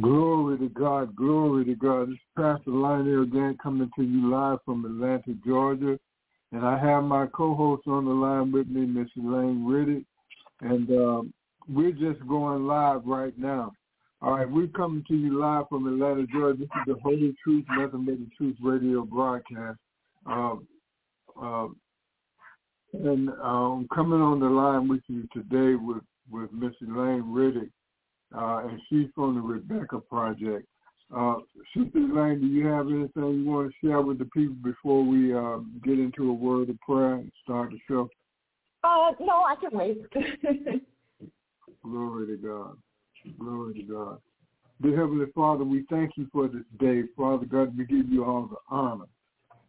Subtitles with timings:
[0.00, 2.08] Glory to God, glory to God.
[2.08, 5.98] This is Pastor Lionel again coming to you live from Atlanta, Georgia.
[6.52, 10.04] And I have my co-host on the line with me, Miss Elaine Riddick.
[10.60, 11.34] And um,
[11.68, 13.72] we're just going live right now.
[14.20, 16.58] All right, we're coming to you live from Atlanta, Georgia.
[16.58, 19.78] This is the Holy Truth, Nothing But the Truth radio broadcast.
[20.26, 20.66] Um,
[21.40, 21.76] um,
[22.92, 27.70] and um, coming on the line with you today with, with Miss Elaine Riddick
[28.36, 30.66] uh, and she's from the Rebecca Project.
[31.14, 31.36] Uh,
[31.74, 35.34] Sister Elaine, do you have anything you want to share with the people before we
[35.34, 38.10] uh, get into a word of prayer and start the show?
[38.84, 40.02] Uh, no, I can wait.
[41.82, 42.76] Glory to God.
[43.38, 44.18] Glory to God.
[44.82, 47.02] Dear Heavenly Father, we thank you for this day.
[47.16, 49.06] Father God, we give you all the honor.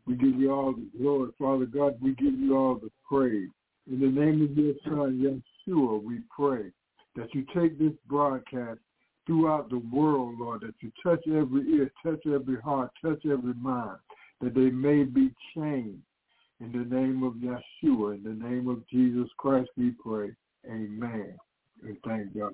[0.06, 1.32] We give you all the glory.
[1.40, 3.50] Father God, we give you all the praise.
[3.90, 6.72] In the name of your Son, Yeshua, we pray
[7.16, 8.80] that you take this broadcast
[9.26, 13.98] throughout the world, Lord, that you touch every ear, touch every heart, touch every mind,
[14.42, 16.02] that they may be changed.
[16.62, 20.32] In the name of Yeshua, in the name of Jesus Christ, we pray.
[20.66, 21.36] Amen.
[21.84, 22.52] And thank God.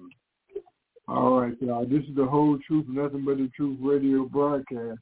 [1.07, 1.85] All right, y'all.
[1.85, 4.99] This is the whole truth, nothing but the truth radio broadcast.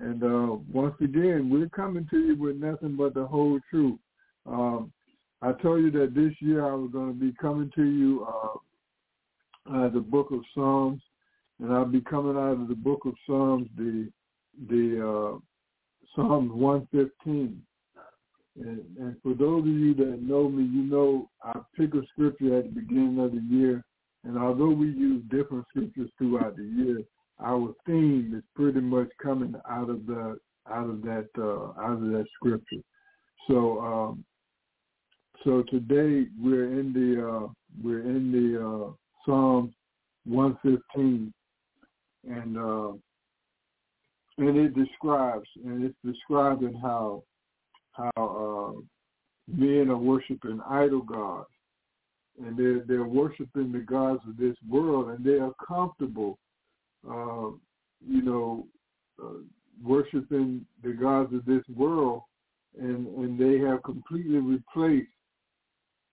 [0.00, 3.98] And uh, once again, we're coming to you with nothing but the whole truth.
[4.46, 4.92] Um,
[5.42, 8.58] I told you that this year I was going to be coming to you uh,
[9.72, 11.00] uh, the book of Psalms,
[11.60, 14.10] and I'll be coming out of the book of Psalms, the
[14.68, 15.38] the uh,
[16.14, 17.62] Psalms 115.
[18.56, 22.58] And, and for those of you that know me, you know I pick a scripture
[22.58, 23.84] at the beginning of the year,
[24.22, 27.02] and although we use different scriptures throughout the year,
[27.44, 30.38] our theme is pretty much coming out of the
[30.70, 32.82] out of that uh, out of that scripture.
[33.48, 34.24] So um,
[35.42, 37.48] so today we're in the uh,
[37.82, 39.74] we're in the uh, Psalm
[40.24, 41.32] 115,
[42.28, 42.92] and uh,
[44.38, 47.22] and it describes and it's describing how
[47.92, 48.80] how uh,
[49.48, 51.48] men are worshiping idol gods,
[52.44, 56.38] and they're they're worshiping the gods of this world, and they are comfortable,
[57.08, 57.50] uh,
[58.06, 58.66] you know,
[59.22, 59.40] uh,
[59.82, 62.22] worshiping the gods of this world,
[62.80, 65.08] and and they have completely replaced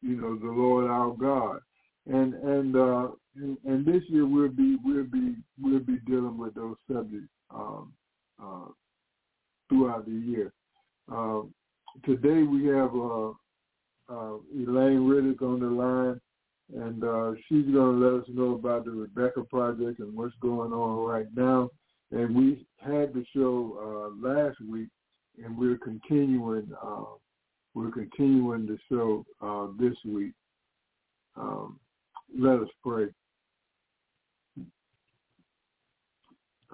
[0.01, 1.59] you know, the Lord our God.
[2.07, 6.55] And and uh and, and this year we'll be we'll be we'll be dealing with
[6.55, 7.93] those subjects um
[8.41, 8.69] uh
[9.69, 10.51] throughout the year.
[11.11, 11.41] Uh,
[12.03, 13.29] today we have uh,
[14.09, 16.19] uh Elaine Riddick on the line
[16.75, 21.05] and uh she's gonna let us know about the Rebecca project and what's going on
[21.05, 21.69] right now.
[22.11, 24.89] And we had the show last week
[25.43, 26.71] and we're continuing
[27.75, 29.23] we're continuing the show
[29.79, 30.33] this week.
[31.37, 31.79] Um,
[32.37, 33.07] let us pray.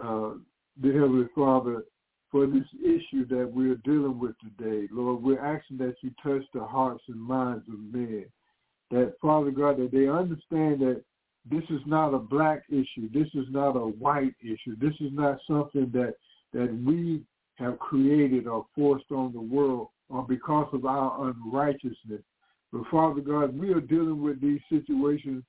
[0.02, 0.34] Uh,
[0.82, 1.84] dear Heavenly Father,
[2.32, 6.64] for this issue that we're dealing with today, Lord, we're asking that you touch the
[6.64, 8.26] hearts and minds of men.
[8.92, 11.02] That, Father God, that they understand that
[11.50, 13.10] this is not a black issue.
[13.14, 14.76] This is not a white issue.
[14.80, 16.14] This is not something that,
[16.54, 17.24] that we
[17.56, 22.22] have created or forced on the world or because of our unrighteousness.
[22.72, 25.44] But Father God, we are dealing with these situations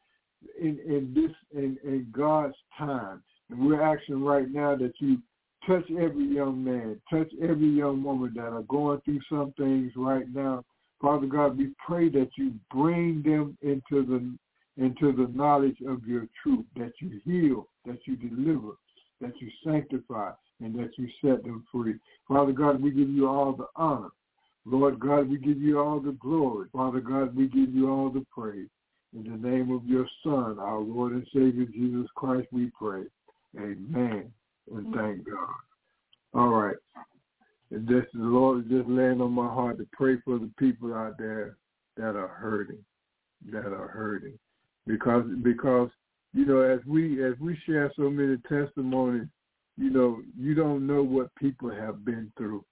[0.60, 3.22] in, in this in, in God's time.
[3.50, 5.18] And we're asking right now that you
[5.66, 10.26] touch every young man, touch every young woman that are going through some things right
[10.32, 10.64] now.
[11.00, 14.36] Father God, we pray that you bring them into the
[14.82, 18.74] into the knowledge of your truth, that you heal, that you deliver,
[19.20, 20.30] that you sanctify,
[20.60, 21.94] and that you set them free.
[22.28, 24.10] Father God, we give you all the honor.
[24.70, 26.68] Lord God, we give you all the glory.
[26.72, 28.68] Father God, we give you all the praise.
[29.16, 33.04] In the name of your Son, our Lord and Savior Jesus Christ, we pray.
[33.56, 34.30] Amen.
[34.70, 35.54] And thank God.
[36.34, 36.76] All right.
[37.70, 40.92] And this the Lord is just laying on my heart to pray for the people
[40.92, 41.56] out there
[41.96, 42.84] that are hurting,
[43.50, 44.38] that are hurting.
[44.86, 45.88] Because because,
[46.34, 49.28] you know, as we as we share so many testimonies,
[49.78, 52.64] you know, you don't know what people have been through.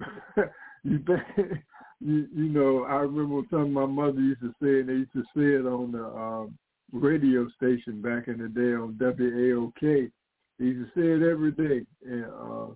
[0.84, 1.62] you think
[2.00, 5.22] you, you know, I remember something my mother used to say, and they used to
[5.36, 6.58] say it on the um,
[6.92, 10.10] radio station back in the day on WAOK.
[10.58, 12.74] They used to say it every day, and uh,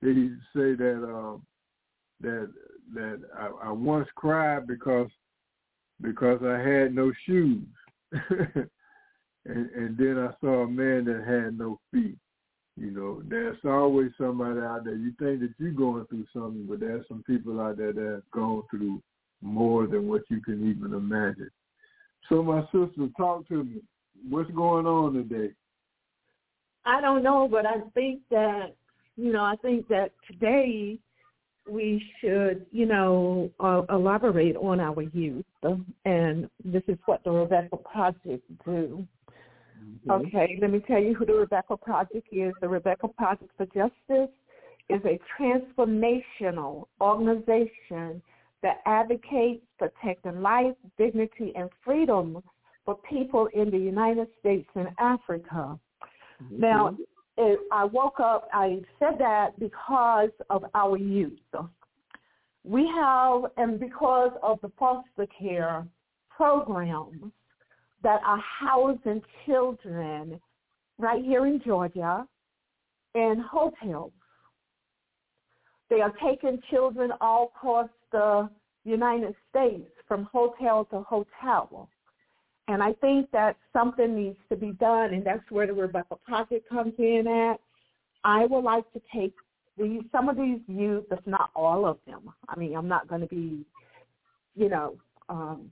[0.00, 1.42] they used to say that um,
[2.20, 2.50] that
[2.94, 5.10] that I, I once cried because
[6.00, 7.64] because I had no shoes,
[8.12, 8.68] and,
[9.44, 12.16] and then I saw a man that had no feet.
[12.78, 14.94] You know, there's always somebody out there.
[14.94, 18.30] You think that you're going through something, but there's some people out there that have
[18.30, 19.02] gone through
[19.40, 21.50] more than what you can even imagine.
[22.28, 23.80] So my sister, talk to me.
[24.28, 25.52] What's going on today?
[26.84, 28.74] I don't know, but I think that
[29.18, 30.96] you know, I think that today
[31.68, 35.44] we should, you know, uh, elaborate on our youth,
[36.04, 39.06] and this is what the Rebecca Project do.
[40.08, 40.26] Okay.
[40.26, 42.52] Okay, let me tell you who the Rebecca Project is.
[42.60, 44.32] The Rebecca Project for Justice
[44.88, 48.22] is a transformational organization
[48.62, 52.42] that advocates protecting life, dignity, and freedom
[52.84, 55.78] for people in the United States and Africa.
[56.42, 56.60] Mm-hmm.
[56.60, 56.96] Now,
[57.36, 61.38] it, I woke up, I said that because of our youth.
[62.64, 65.86] We have, and because of the foster care
[66.34, 67.32] programs
[68.02, 70.40] that are housing children
[70.98, 72.26] right here in Georgia
[73.14, 74.12] in hotels.
[75.90, 78.48] They are taking children all across the
[78.84, 81.88] United States from hotel to hotel.
[82.68, 86.68] And I think that something needs to be done, and that's where the Rebecca Project
[86.68, 87.60] comes in at.
[88.24, 89.32] I would like to take
[89.78, 92.30] these, some of these youth, if not all of them.
[92.48, 93.64] I mean, I'm not going to be,
[94.54, 94.96] you know,
[95.30, 95.70] um,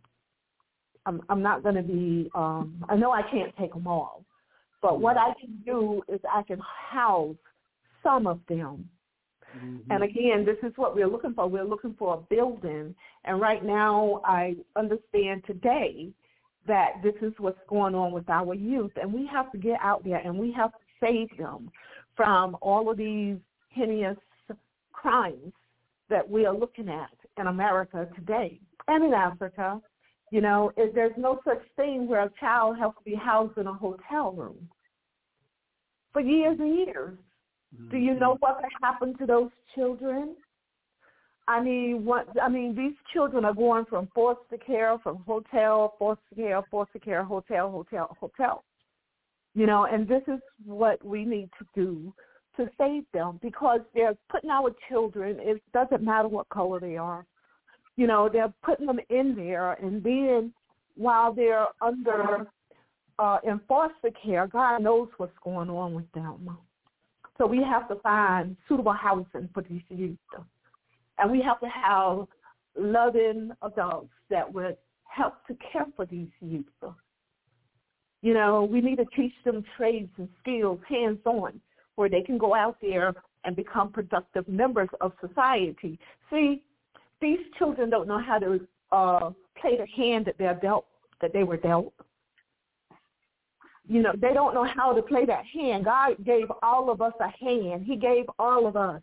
[1.07, 4.25] I'm, I'm not going to be, um, I know I can't take them all,
[4.83, 6.61] but what I can do is I can
[6.91, 7.37] house
[8.03, 8.89] some of them.
[9.57, 9.91] Mm-hmm.
[9.91, 11.49] And again, this is what we're looking for.
[11.49, 12.95] We're looking for a building.
[13.25, 16.11] And right now, I understand today
[16.67, 18.93] that this is what's going on with our youth.
[19.01, 21.71] And we have to get out there and we have to save them
[22.17, 23.37] from all of these
[23.69, 24.17] heinous
[24.93, 25.53] crimes
[26.09, 29.81] that we are looking at in America today and in Africa.
[30.31, 33.67] You know, if there's no such thing where a child has to be housed in
[33.67, 34.69] a hotel room
[36.17, 37.19] for years and years.
[37.91, 38.41] Do you know mm-hmm.
[38.41, 40.35] what could happen to those children?
[41.47, 46.35] I mean, what I mean, these children are going from foster care, from hotel, foster
[46.35, 48.65] care, foster care, hotel, hotel, hotel.
[49.55, 52.15] You know, and this is what we need to do
[52.57, 55.37] to save them because they're putting our children.
[55.39, 57.27] It doesn't matter what color they are.
[57.97, 60.53] You know, they're putting them in there, and then
[60.97, 62.47] while they're under
[63.19, 66.57] uh, in foster care, God knows what's going on with them.
[67.39, 70.19] So we have to find suitable housing for these youth.
[71.19, 72.27] And we have to have
[72.79, 76.65] loving adults that would help to care for these youth.
[78.23, 81.61] You know, we need to teach them trades and skills hands-on
[81.95, 83.15] where they can go out there
[83.45, 85.99] and become productive members of society.
[86.31, 86.63] See,
[87.21, 88.61] these children don't know how to
[88.93, 89.31] uh,
[89.61, 90.87] play the hand that they're dealt,
[91.21, 91.93] that they were dealt
[93.89, 95.85] you know, they don't know how to play that hand.
[95.85, 97.85] God gave all of us a hand.
[97.85, 99.01] He gave all of us,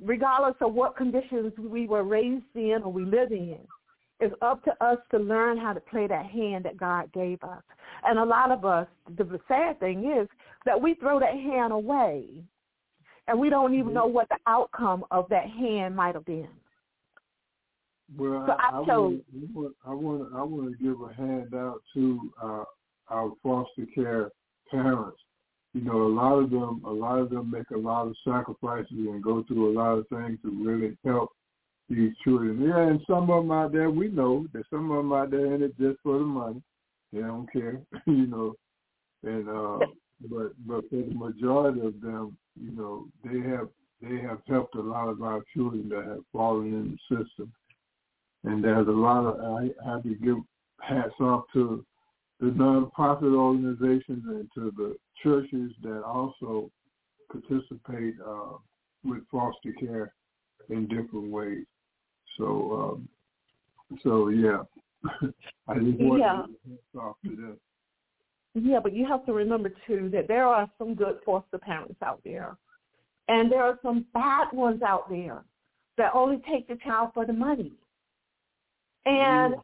[0.00, 3.58] regardless of what conditions we were raised in or we live in.
[4.18, 7.62] It's up to us to learn how to play that hand that God gave us.
[8.04, 10.26] And a lot of us, the sad thing is
[10.64, 12.24] that we throw that hand away,
[13.28, 16.48] and we don't even know what the outcome of that hand might have been.
[18.14, 19.20] Well, So I, I chose-
[19.54, 22.64] want, I want I want to give a handout to uh,
[23.10, 24.30] our foster care
[24.70, 25.18] parents.
[25.74, 28.90] You know, a lot of them, a lot of them make a lot of sacrifices
[28.92, 31.30] and go through a lot of things to really help
[31.90, 32.60] these children.
[32.62, 35.54] Yeah, and some of them out there, we know that some of them out there
[35.54, 36.62] in it just for the money.
[37.12, 38.54] They don't care, you know.
[39.22, 39.86] And uh,
[40.30, 43.68] but but for the majority of them, you know, they have
[44.00, 47.52] they have helped a lot of our children that have fallen in the system.
[48.46, 50.36] And there's a lot of I have to give
[50.80, 51.84] hats off to
[52.38, 56.70] the nonprofit organizations and to the churches that also
[57.30, 58.56] participate uh,
[59.04, 60.12] with foster care
[60.68, 61.64] in different ways.
[62.38, 63.08] So, um,
[64.04, 64.62] so yeah,
[65.68, 66.42] I just want Yeah.
[66.42, 67.56] to give hats off to them.
[68.54, 72.20] Yeah, but you have to remember too that there are some good foster parents out
[72.24, 72.56] there,
[73.28, 75.44] and there are some bad ones out there
[75.98, 77.72] that only take the child for the money.
[79.06, 79.54] And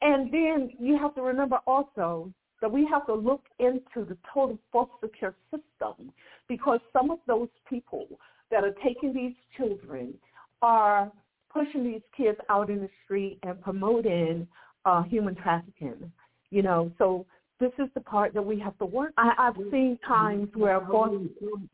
[0.00, 4.58] and then you have to remember also that we have to look into the total
[4.72, 6.12] foster care system
[6.48, 8.06] because some of those people
[8.50, 10.14] that are taking these children
[10.62, 11.10] are
[11.52, 14.46] pushing these kids out in the street and promoting
[14.84, 16.10] uh, human trafficking.
[16.50, 17.26] You know, so
[17.60, 19.12] this is the part that we have to work.
[19.16, 21.20] I, I've seen times where, of course,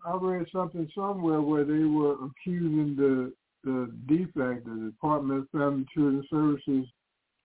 [0.07, 3.33] I read something somewhere where they were accusing the
[3.65, 6.87] the DFAC, the Department of Family and Children Services,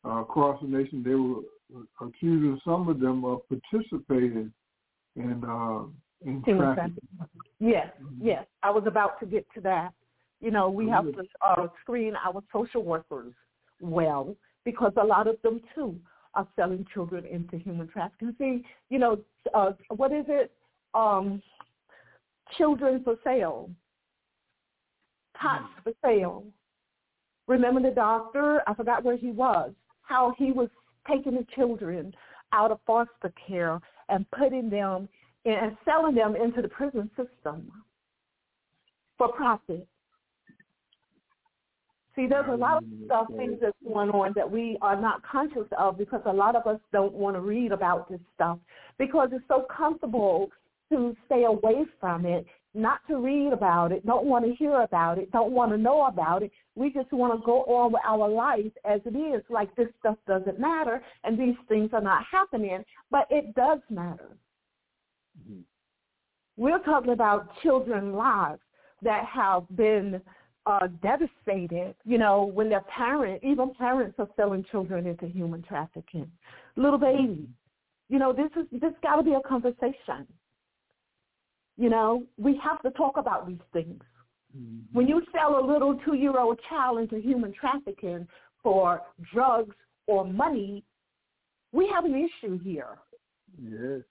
[0.05, 1.03] uh, across the nation.
[1.03, 1.41] They were
[1.99, 4.51] accusing some of them of participating
[5.15, 5.85] in uh,
[6.25, 6.97] in trafficking.
[7.59, 8.17] Yes, Mhm.
[8.21, 8.45] yes.
[8.63, 9.93] I was about to get to that.
[10.41, 13.33] You know, we have to uh, screen our social workers
[13.81, 15.99] well because a lot of them too
[16.33, 18.35] are selling children into human trafficking.
[18.37, 19.19] See, you know,
[19.53, 20.51] uh, what is it?
[20.93, 21.41] Um,
[22.57, 23.69] children for sale,
[25.41, 26.43] tots for sale.
[27.47, 28.61] Remember the doctor?
[28.67, 29.71] I forgot where he was.
[30.01, 30.69] How he was
[31.07, 32.13] taking the children
[32.53, 35.09] out of foster care and putting them
[35.45, 37.71] in, and selling them into the prison system
[39.17, 39.87] for profit.
[42.15, 45.67] See, there's a lot of stuff, things that's going on that we are not conscious
[45.77, 48.57] of because a lot of us don't want to read about this stuff
[48.97, 50.49] because it's so comfortable
[50.89, 52.45] to stay away from it,
[52.75, 56.05] not to read about it, don't want to hear about it, don't want to know
[56.05, 56.51] about it.
[56.75, 60.17] We just want to go on with our life as it is, like this stuff
[60.27, 64.37] doesn't matter and these things are not happening, but it does matter.
[65.39, 65.63] Mhm.
[66.57, 68.61] We're talking about children lives
[69.01, 70.21] that have been
[70.67, 76.31] uh, devastated, you know, when their parent, even parents are selling children into human trafficking.
[76.75, 77.47] Little babies.
[78.09, 80.27] You know, this is this got to be a conversation.
[81.77, 84.01] You know, we have to talk about these things.
[84.55, 84.85] Mhm.
[84.93, 88.27] When you sell a little two-year-old child into human trafficking
[88.63, 89.01] for
[89.33, 89.75] drugs
[90.07, 90.83] or money,
[91.71, 92.97] we have an issue here.
[93.61, 94.03] Yes.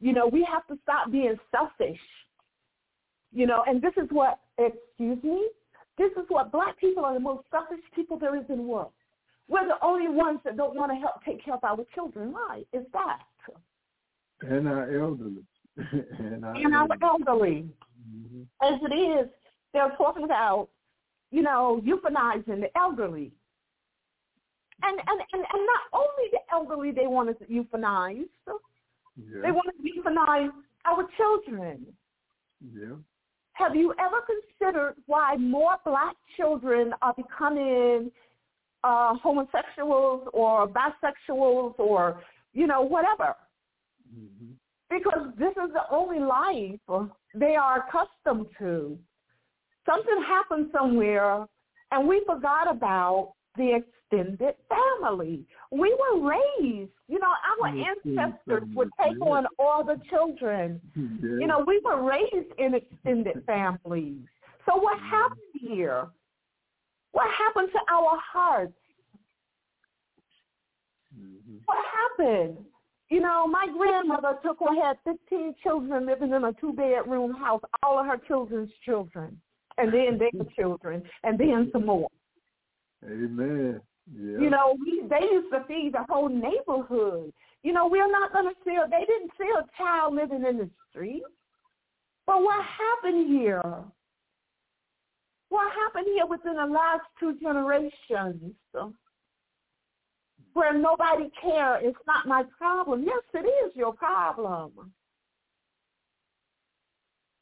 [0.00, 2.00] You know, we have to stop being selfish.
[3.30, 5.48] You know, and this is what, excuse me,
[5.96, 8.92] this is what black people are the most selfish people there is in the world.
[9.48, 12.32] We're the only ones that don't want to help take care of our children.
[12.32, 13.22] Why is that?
[14.40, 15.44] And our elderly.
[16.18, 17.68] and our And elderly.
[18.08, 18.46] Mhm.
[18.62, 19.28] as it is,
[19.72, 20.68] they're talking about,
[21.30, 23.32] you know, euthanizing the elderly.
[24.82, 28.28] And, and, and, and not only the elderly they want to euthanize,
[29.16, 29.40] Yeah.
[29.42, 30.50] they want to euthanize
[30.84, 31.86] our children.
[32.72, 32.94] yeah.
[33.54, 38.12] Have you ever considered why more black children are becoming
[38.84, 43.34] uh, homosexuals or bisexuals or, you know, whatever?
[44.16, 44.54] Mhm.
[44.90, 46.80] Because this is the only life
[47.34, 48.98] they are accustomed to.
[49.84, 51.46] Something happened somewhere
[51.90, 55.44] and we forgot about the extended family.
[55.70, 60.80] We were raised, you know, our ancestors would take on all the children.
[60.94, 64.20] You know, we were raised in extended families.
[64.66, 66.08] So what happened here?
[67.12, 68.72] What happened to our hearts?
[71.18, 71.60] Mhm.
[71.64, 72.66] What happened?
[73.10, 77.98] You know, my grandmother took her had 15 children living in a two-bedroom house, all
[77.98, 79.40] of her children's children,
[79.78, 82.08] and then their children, and then some more.
[83.04, 83.80] Amen.
[84.14, 84.38] Yeah.
[84.38, 87.32] You know, we, they used to feed the whole neighborhood.
[87.62, 90.58] You know, we're not going to see, a- they didn't see a child living in
[90.58, 91.22] the street.
[92.26, 93.62] But what happened here?
[95.48, 98.52] What happened here within the last two generations?
[100.58, 103.04] Where nobody cared, it's not my problem.
[103.04, 104.90] Yes, it is your problem.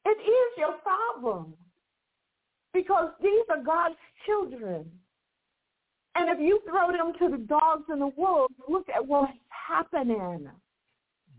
[0.05, 1.55] It is your problem.
[2.75, 3.95] Because these are God's
[4.27, 4.85] children.
[6.15, 10.51] And if you throw them to the dogs and the wolves, look at what's happening.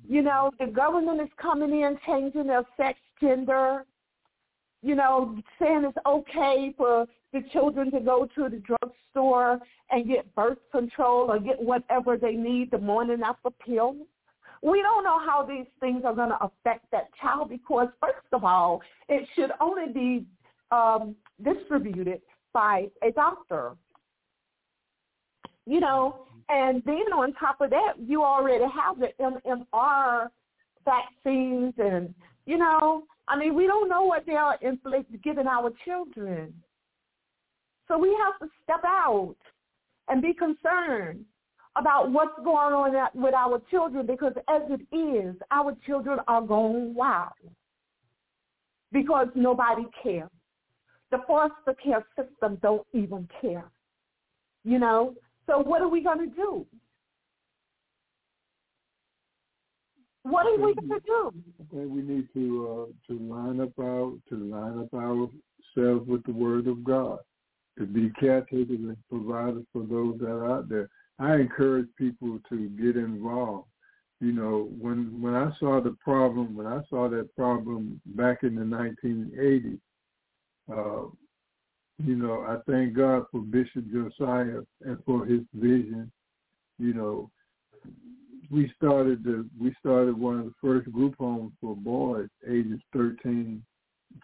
[0.10, 3.86] You know, the government is coming in, changing their sex, gender,
[4.82, 7.06] you know, saying it's okay for
[7.42, 9.60] the children to go to the drugstore
[9.92, 13.96] and get birth control or get whatever they need the morning after pill.
[14.64, 18.44] We don't know how these things are going to affect that child because, first of
[18.44, 20.26] all, it should only be
[20.72, 22.22] um, distributed
[22.54, 23.76] by a doctor
[25.68, 30.30] you know, and then on top of that, you already have the MMR
[30.86, 32.16] vaccines, and
[32.46, 36.54] you know, I mean, we don't know what they are inflict, giving our children.
[37.88, 39.36] So we have to step out
[40.10, 41.26] and be concerned
[41.78, 46.94] about what's going on with our children because as it is, our children are going
[46.96, 47.32] wild
[48.92, 50.30] because nobody cares.
[51.12, 53.70] The foster care system don't even care.
[54.64, 55.16] You know,
[55.46, 56.66] so what are we going to do?
[60.24, 61.32] What are we going to do?
[61.62, 66.24] I think we need to uh, to line up our to line up ourselves with
[66.26, 67.20] the Word of God.
[67.78, 70.90] To be caretakers and providers for those that are out there.
[71.20, 73.68] I encourage people to get involved.
[74.20, 78.56] You know, when when I saw the problem, when I saw that problem back in
[78.56, 79.80] the 1980s,
[80.72, 81.10] uh,
[82.04, 86.12] you know, I thank God for Bishop Josiah and for his vision.
[86.80, 87.32] You know,
[88.50, 93.64] we started the we started one of the first group homes for boys ages 13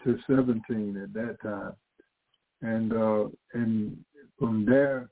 [0.03, 1.73] to 17 at that time,
[2.63, 3.97] and uh, and
[4.39, 5.09] from there,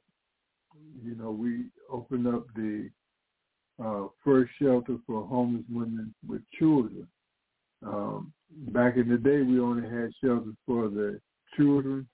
[1.03, 2.89] you know, we opened up the
[3.84, 7.08] uh, first shelter for homeless women with children.
[7.86, 8.31] Um,
[8.70, 11.20] back in the day, we only had shelters for the
[11.55, 12.08] children,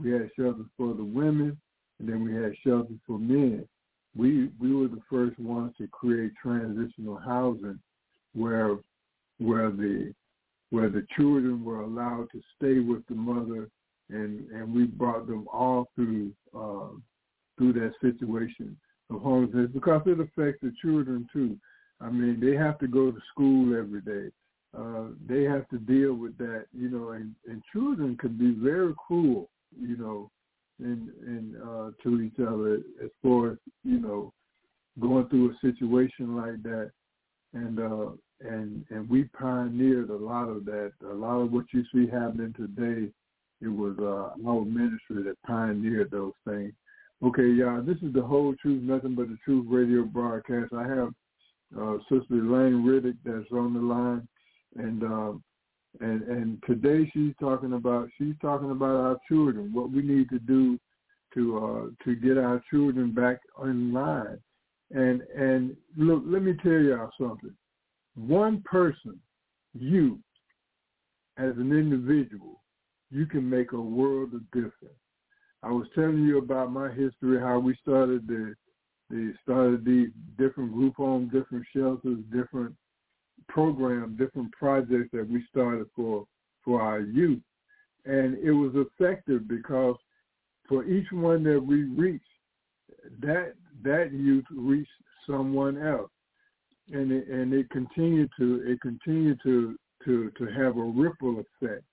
[0.00, 1.58] we had shelters for the women,
[1.98, 3.66] and then we had shelters for men.
[4.14, 7.78] We we were the first ones to create transitional housing,
[8.34, 8.76] where
[9.38, 10.12] where the
[10.70, 13.68] where the children were allowed to stay with the mother,
[14.12, 16.88] and and we brought them all through uh,
[17.58, 18.76] through that situation
[19.10, 21.56] of homelessness because it affects the children too.
[22.00, 24.30] I mean, they have to go to school every day.
[24.76, 28.94] Uh, they have to deal with that, you know, and, and children can be very
[29.06, 30.30] cruel, you know,
[30.78, 34.32] and and uh, to each other as far as you know
[35.00, 36.90] going through a situation like that,
[37.54, 40.92] and uh, and and we pioneered a lot of that.
[41.10, 43.10] A lot of what you see happening today,
[43.62, 46.72] it was uh, our ministry that pioneered those things.
[47.22, 50.72] Okay, y'all, this is the whole truth, nothing but the truth radio broadcast.
[50.74, 51.14] I have
[51.80, 54.26] uh, Sister Elaine Riddick that's on the line,
[54.76, 55.32] and uh,
[56.00, 60.40] and and today she's talking about she's talking about our children, what we need to
[60.40, 60.78] do
[61.34, 64.38] to uh, to get our children back in line.
[64.90, 67.54] And and look, let me tell y'all something.
[68.16, 69.18] One person,
[69.72, 70.18] you,
[71.38, 72.61] as an individual,
[73.12, 74.96] you can make a world of difference.
[75.62, 78.54] I was telling you about my history, how we started the
[79.10, 82.74] they started these different group homes, different shelters, different
[83.46, 86.24] programs, different projects that we started for
[86.64, 87.42] for our youth.
[88.06, 89.96] And it was effective because
[90.68, 92.24] for each one that we reached,
[93.20, 93.52] that
[93.84, 94.90] that youth reached
[95.26, 96.10] someone else,
[96.90, 101.84] and it, and it continued to it continued to to to have a ripple effect,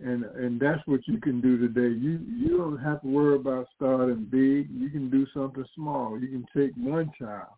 [0.00, 1.94] and and that's what you can do today.
[1.94, 4.68] You you don't have to worry about starting big.
[4.70, 6.18] You can do something small.
[6.20, 7.48] You can take one child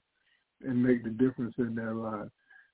[0.63, 2.29] and make the difference in their life.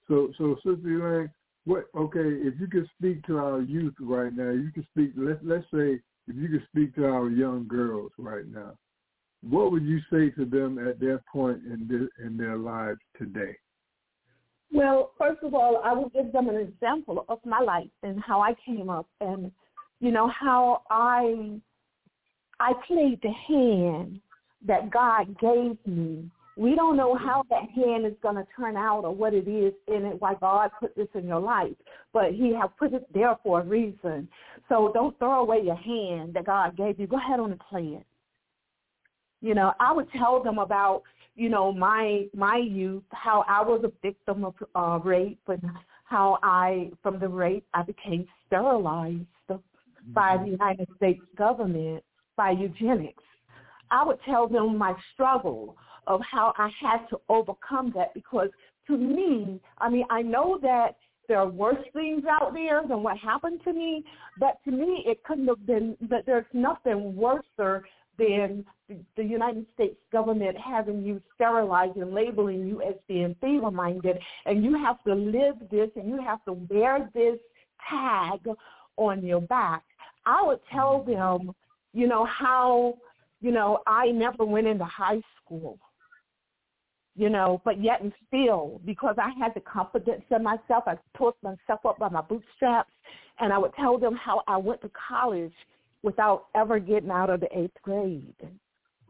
[0.09, 1.31] So so Sister Elaine,
[1.65, 5.41] what okay, if you could speak to our youth right now, you can speak let's
[5.43, 8.77] let's say if you could speak to our young girls right now,
[9.43, 13.57] what would you say to them at their point in their, in their lives today?
[14.77, 18.43] Well, first of all, I will give them an example of my life and how
[18.43, 19.51] I came up, and
[20.01, 21.59] you know how I
[22.61, 24.21] I played the hand
[24.67, 26.31] that God gave me.
[26.59, 29.73] We don't know how that hand is going to turn out or what it is
[29.89, 31.77] in it, why God put this in your life,
[32.13, 34.29] but He has put it there for a reason.
[34.69, 37.07] So don't throw away your hand that God gave you.
[37.07, 38.07] Go ahead on and play it.
[39.41, 41.03] You know, I would tell them about
[41.37, 45.63] you know my my youth how i was a victim of uh rape and
[46.05, 49.27] how i from the rape i became sterilized
[50.13, 52.03] by the united states government
[52.37, 53.23] by eugenics
[53.91, 58.49] i would tell them my struggle of how i had to overcome that because
[58.87, 60.97] to me i mean i know that
[61.29, 64.05] there are worse things out there than what happened to me,
[64.39, 65.97] but to me it couldn't have been.
[66.03, 72.83] But there's nothing worse than the United States government having you sterilized and labeling you
[72.83, 77.39] as being feeble-minded, and you have to live this and you have to wear this
[77.91, 78.41] tag
[78.97, 79.83] on your back.
[80.25, 81.47] I would tell mm-hmm.
[81.47, 81.55] them,
[81.93, 82.99] you know, how,
[83.41, 85.79] you know, I never went into high school,
[87.17, 91.35] you know, but yet and still, because I had the confidence in myself, I pulled
[91.43, 92.93] myself up by my bootstraps,
[93.41, 95.53] and I would tell them how I went to college
[96.03, 98.35] without ever getting out of the eighth grade.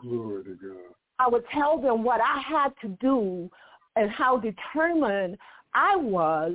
[0.00, 0.94] Glory to God.
[1.18, 3.50] I would tell them what I had to do
[3.96, 5.38] and how determined
[5.74, 6.54] I was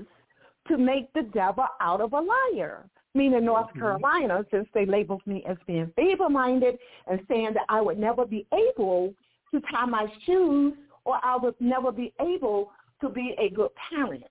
[0.67, 2.85] to make the devil out of a liar.
[3.13, 3.79] Meaning North mm-hmm.
[3.79, 6.77] Carolina, since they labeled me as being feeble-minded
[7.07, 9.13] and saying that I would never be able
[9.53, 10.73] to tie my shoes
[11.03, 14.23] or I would never be able to be a good parent.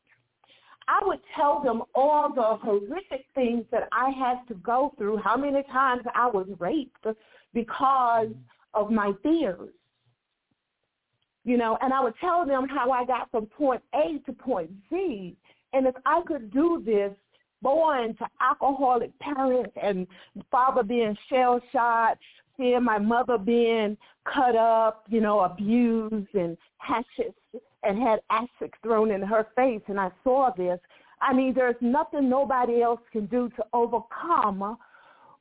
[0.88, 5.36] I would tell them all the horrific things that I had to go through, how
[5.36, 7.06] many times I was raped
[7.52, 8.28] because
[8.74, 9.70] of my fears.
[11.44, 14.70] You know, and I would tell them how I got from point A to point
[14.90, 15.36] Z.
[15.72, 17.12] And if I could do this
[17.62, 20.06] born to alcoholic parents and
[20.50, 22.18] father being shell shot,
[22.56, 23.96] seeing my mother being
[24.32, 27.38] cut up, you know, abused and hatchets
[27.82, 30.78] and had acid thrown in her face, and I saw this.
[31.22, 34.76] I mean, there's nothing nobody else can do to overcome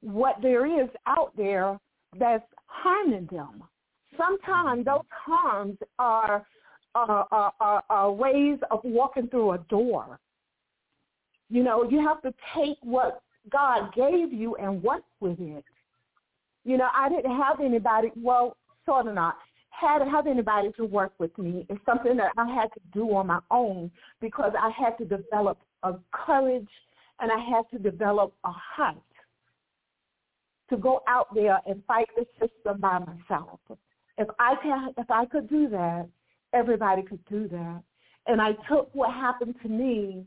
[0.01, 1.79] what there is out there
[2.17, 3.63] that's harming them.
[4.17, 4.89] Sometimes mm-hmm.
[4.89, 6.45] those harms are,
[6.95, 10.19] are, are, are, ways of walking through a door.
[11.49, 15.63] You know, you have to take what God gave you and work with it.
[16.63, 19.35] You know, I didn't have anybody, well, sort of not,
[19.69, 21.65] had have anybody to work with me.
[21.69, 25.57] It's something that I had to do on my own because I had to develop
[25.83, 26.67] a courage
[27.19, 28.97] and I had to develop a heart
[30.69, 33.59] to go out there and fight the system by myself.
[34.17, 36.07] If I can, if I could do that,
[36.53, 37.81] everybody could do that.
[38.27, 40.25] And I took what happened to me,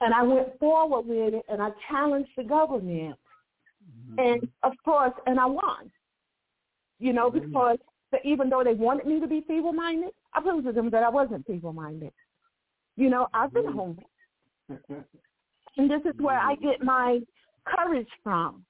[0.00, 3.16] and I went forward with it, and I challenged the government,
[3.84, 4.18] mm-hmm.
[4.18, 5.90] and of course, and I won.
[6.98, 7.46] You know, mm-hmm.
[7.46, 7.78] because
[8.24, 11.46] even though they wanted me to be feeble-minded, I proved to them that I wasn't
[11.46, 12.12] feeble-minded.
[12.96, 13.78] You know, I've been mm-hmm.
[13.78, 14.06] homeless,
[15.76, 17.20] and this is where I get my
[17.64, 18.64] courage from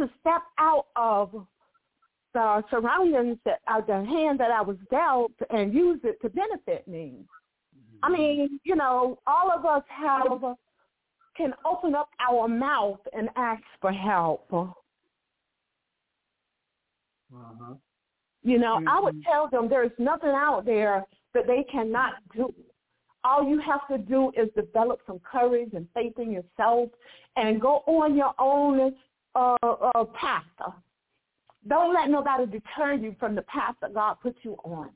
[0.00, 1.46] to step out of
[2.32, 6.88] the surroundings that uh, the hand that I was dealt and use it to benefit
[6.88, 7.24] me.
[8.02, 8.20] I mm-hmm.
[8.20, 10.56] mean, you know, all of us have
[11.36, 14.46] can open up our mouth and ask for help.
[17.32, 17.74] Uh-huh.
[18.42, 18.88] You know, mm-hmm.
[18.88, 19.30] I would mm-hmm.
[19.30, 22.52] tell them there's nothing out there that they cannot do.
[23.22, 26.88] All you have to do is develop some courage and faith in yourself
[27.36, 28.94] and go on your own
[29.34, 30.44] uh, uh, path.
[31.68, 34.90] Don't let nobody deter you from the path that God put you on.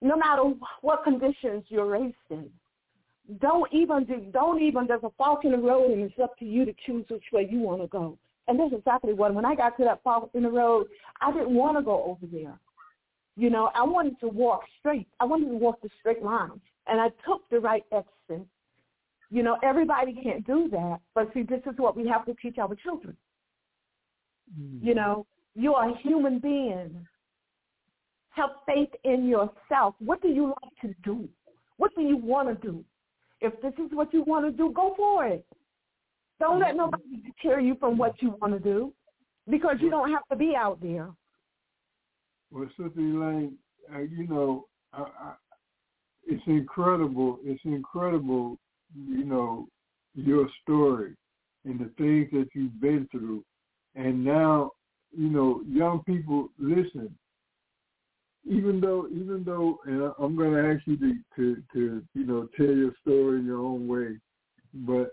[0.00, 0.42] No matter
[0.80, 2.50] what conditions you're facing.
[3.40, 6.44] Don't even do, don't even there's a fork in the road and it's up to
[6.44, 8.18] you to choose which way you want to go.
[8.48, 10.86] And that's exactly what when I got to that fork in the road,
[11.20, 12.58] I didn't want to go over there.
[13.36, 15.06] You know, I wanted to walk straight.
[15.20, 16.60] I wanted to walk the straight line.
[16.88, 18.46] And I took the right exit
[19.30, 20.98] you know, everybody can't do that.
[21.14, 23.16] But see, this is what we have to teach our children.
[24.58, 24.86] Mm-hmm.
[24.86, 27.06] You know, you are a human being.
[28.30, 29.94] Have faith in yourself.
[29.98, 31.28] What do you like to do?
[31.76, 32.84] What do you want to do?
[33.40, 35.44] If this is what you want to do, go for it.
[36.38, 38.92] Don't let nobody deter you from what you want to do
[39.48, 41.08] because you don't have to be out there.
[42.50, 43.56] Well, Sister Elaine,
[43.94, 45.32] uh, you know, I, I,
[46.26, 47.38] it's incredible.
[47.44, 48.58] It's incredible
[48.94, 49.66] you know,
[50.14, 51.14] your story
[51.64, 53.44] and the things that you've been through.
[53.94, 54.70] And now,
[55.16, 57.14] you know, young people, listen.
[58.48, 62.48] Even though, even though, and I'm going to ask you to, to, to, you know,
[62.56, 64.16] tell your story in your own way,
[64.72, 65.10] but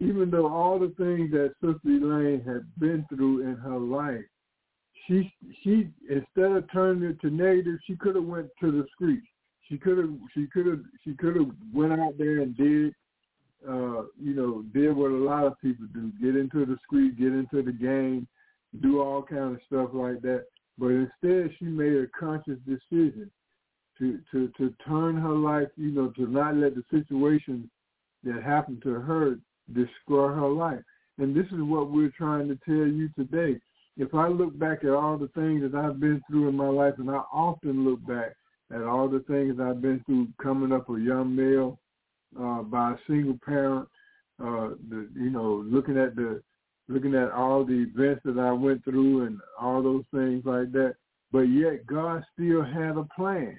[0.00, 4.24] even though all the things that Sister Elaine had been through in her life,
[5.06, 9.26] she she instead of turning it to negative, she could have went to the streets
[9.72, 12.94] she could have she could have she could have went out there and did
[13.68, 17.28] uh, you know, did what a lot of people do, get into the street, get
[17.28, 18.26] into the game,
[18.80, 20.46] do all kind of stuff like that.
[20.78, 23.30] But instead she made a conscious decision
[23.98, 27.66] to, to, to turn her life, you know, to not let the situations
[28.24, 29.36] that happened to her
[29.72, 30.82] destroy her life.
[31.18, 33.60] And this is what we're trying to tell you today.
[33.96, 36.94] If I look back at all the things that I've been through in my life,
[36.98, 38.32] and I often look back
[38.74, 41.78] at all the things I've been through coming up a young male
[42.40, 43.88] uh, by a single parent,
[44.42, 46.42] uh, the, you know, looking at the
[46.88, 50.94] looking at all the events that I went through and all those things like that.
[51.30, 53.58] But yet God still had a plan.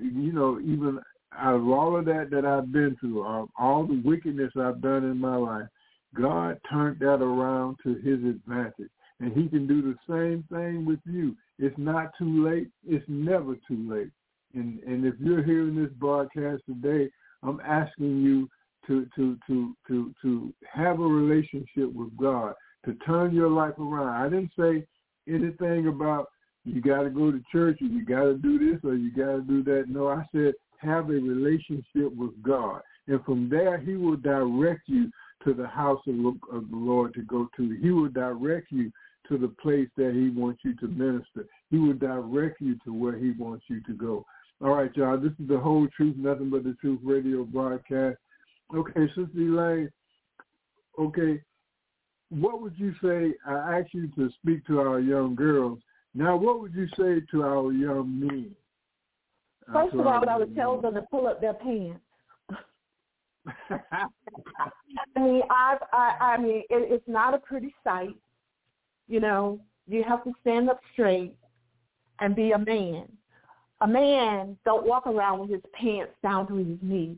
[0.00, 1.00] You know, even
[1.36, 3.22] out of all of that that I've been through,
[3.58, 5.66] all the wickedness I've done in my life,
[6.14, 8.90] God turned that around to his advantage.
[9.20, 11.36] And he can do the same thing with you.
[11.58, 12.68] It's not too late.
[12.86, 14.10] It's never too late.
[14.54, 17.10] And and if you're hearing this broadcast today,
[17.42, 18.48] I'm asking you
[18.86, 24.08] to to to to to have a relationship with God, to turn your life around.
[24.08, 24.86] I didn't say
[25.28, 26.28] anything about
[26.64, 29.36] you got to go to church or you got to do this or you got
[29.36, 29.84] to do that.
[29.88, 35.10] No, I said have a relationship with God, and from there He will direct you
[35.44, 36.14] to the house of,
[36.52, 37.78] of the Lord to go to.
[37.80, 38.90] He will direct you
[39.28, 41.46] to the place that He wants you to minister.
[41.70, 44.24] He will direct you to where He wants you to go.
[44.62, 45.18] All right, y'all.
[45.18, 48.18] This is the whole truth, nothing but the truth radio broadcast.
[48.74, 49.90] Okay, Sister Elaine.
[50.98, 51.40] Okay,
[52.30, 53.34] what would you say?
[53.46, 55.80] I asked you to speak to our young girls.
[56.14, 58.50] Now, what would you say to our young men?
[59.68, 62.00] Uh, First of all, I would tell them to pull up their pants.
[63.70, 68.14] I mean, I, I, I mean, it, it's not a pretty sight.
[69.08, 71.34] You know, You have to stand up straight
[72.20, 73.08] and be a man.
[73.82, 77.16] A man don't walk around with his pants down to his knees.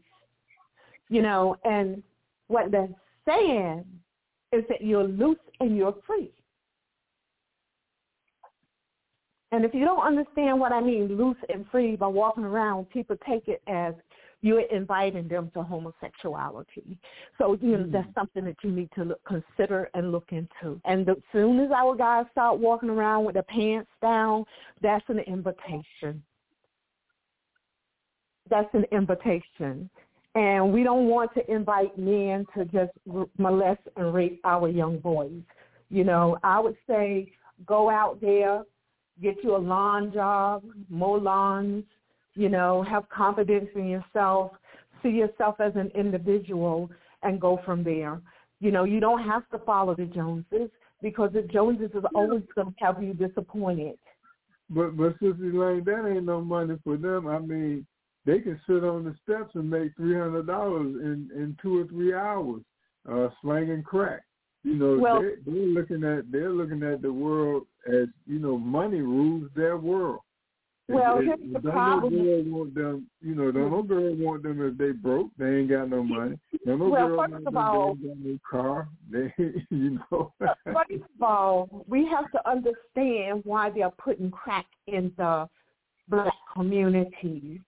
[1.08, 2.02] You know, and
[2.48, 2.88] what they're
[3.26, 3.84] saying
[4.52, 6.30] is that you're loose and you're free.
[9.50, 13.16] And if you don't understand what I mean, loose and free, by walking around, people
[13.28, 13.94] take it as
[14.40, 16.98] you're inviting them to homosexuality.
[17.38, 17.92] So you know mm.
[17.92, 20.80] that's something that you need to look, consider and look into.
[20.84, 24.44] And as soon as our guys start walking around with their pants down,
[24.80, 26.22] that's an invitation.
[28.52, 29.88] That's an invitation.
[30.34, 32.92] And we don't want to invite men to just
[33.38, 35.40] molest and rape our young boys.
[35.88, 37.32] You know, I would say
[37.66, 38.64] go out there,
[39.22, 41.84] get you a lawn job, mow lawns,
[42.34, 44.52] you know, have confidence in yourself,
[45.02, 46.90] see yourself as an individual
[47.22, 48.20] and go from there.
[48.60, 50.68] You know, you don't have to follow the Joneses
[51.00, 53.96] because the Joneses is always going to have you disappointed.
[54.68, 57.28] But but Sister Elaine, that ain't no money for them.
[57.28, 57.86] I mean,
[58.24, 61.86] they can sit on the steps and make three hundred dollars in in two or
[61.86, 62.62] three hours,
[63.10, 64.22] uh, slanging crack.
[64.64, 68.58] You know, well, they, they're looking at they're looking at the world as you know,
[68.58, 70.20] money rules their world.
[70.88, 72.16] Well, here's the don't problem.
[72.16, 75.30] No girl want them, you know, don't no girl want them if they broke.
[75.38, 76.38] They ain't got no money.
[76.66, 78.88] Don't no well, girl first want of them all, they ain't got no car.
[79.10, 79.34] They,
[79.70, 80.32] you know.
[80.38, 85.48] first of all, we have to understand why they're putting crack in the
[86.08, 87.60] black communities.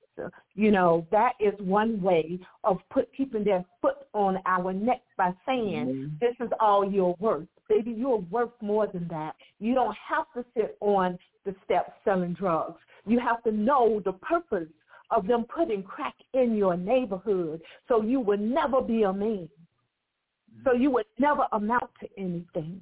[0.55, 5.33] You know, that is one way of put keeping their foot on our neck by
[5.46, 6.07] saying, mm-hmm.
[6.20, 7.48] this is all you're worth.
[7.68, 9.35] Baby, you're worth more than that.
[9.59, 12.79] You don't have to sit on the steps selling drugs.
[13.07, 14.68] You have to know the purpose
[15.11, 19.48] of them putting crack in your neighborhood so you would never be a man.
[20.64, 22.81] So you would never amount to anything.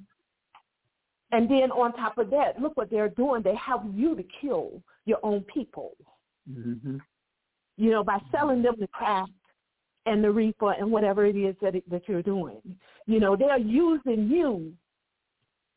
[1.31, 3.41] And then on top of that, look what they're doing.
[3.41, 5.93] They have you to kill your own people.
[6.49, 6.97] Mm-hmm.
[7.77, 9.29] You know, by selling them the crack
[10.05, 12.61] and the reefer and whatever it is that it, that you're doing.
[13.07, 14.73] You know, they're using you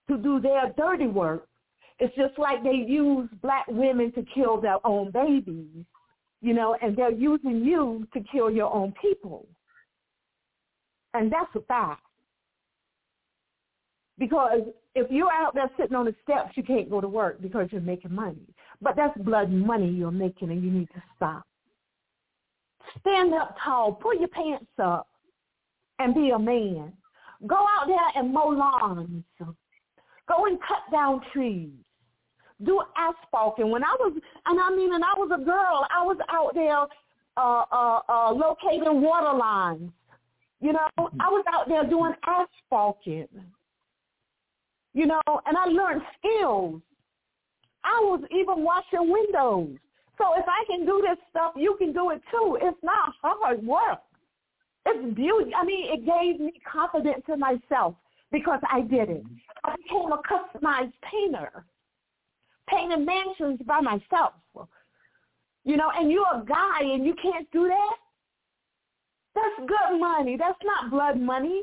[0.08, 1.48] to do their dirty work
[1.98, 5.84] it's just like they use black women to kill their own babies,
[6.42, 9.46] you know, and they're using you to kill your own people.
[11.14, 12.02] And that's a fact.
[14.18, 14.60] Because
[14.94, 17.80] if you're out there sitting on the steps, you can't go to work because you're
[17.80, 18.46] making money.
[18.80, 21.46] But that's blood money you're making and you need to stop.
[23.00, 25.08] Stand up tall, pull your pants up,
[25.98, 26.92] and be a man.
[27.46, 29.24] Go out there and mow lawns.
[29.38, 31.70] Go and cut down trees
[32.64, 33.58] do asphalt.
[33.58, 34.12] And when I was,
[34.46, 36.86] and I mean, and I was a girl, I was out there
[37.36, 39.90] uh, uh, uh, locating water lines.
[40.60, 43.28] You know, I was out there doing asphalting.
[44.94, 46.80] You know, and I learned skills.
[47.84, 49.76] I was even washing windows.
[50.18, 52.58] So if I can do this stuff, you can do it too.
[52.60, 54.00] It's not hard work.
[54.86, 55.52] It's beauty.
[55.54, 57.94] I mean, it gave me confidence in myself
[58.32, 59.24] because I did it.
[59.64, 61.64] I became a customized painter
[62.68, 64.34] painting mansions by myself.
[65.64, 67.96] You know, and you're a guy and you can't do that?
[69.34, 70.36] That's good money.
[70.36, 71.62] That's not blood money.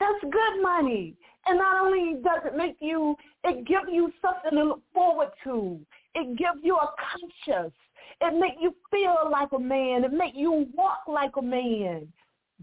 [0.00, 1.16] That's good money.
[1.46, 5.78] And not only does it make you, it gives you something to look forward to.
[6.14, 7.74] It gives you a conscience.
[8.20, 10.04] It make you feel like a man.
[10.04, 12.08] It make you walk like a man.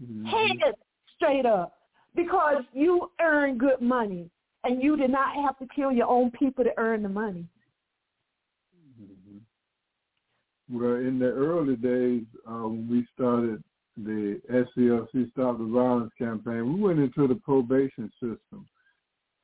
[0.02, 0.24] Mm-hmm.
[0.24, 0.74] Head
[1.16, 1.74] straight up
[2.14, 4.30] because you earn good money
[4.64, 7.46] and you did not have to kill your own people to earn the money.
[9.00, 9.38] Mm-hmm.
[10.78, 13.62] Well, in the early days, uh, when we started
[13.96, 18.66] the SCLC Stop the Violence campaign, we went into the probation system.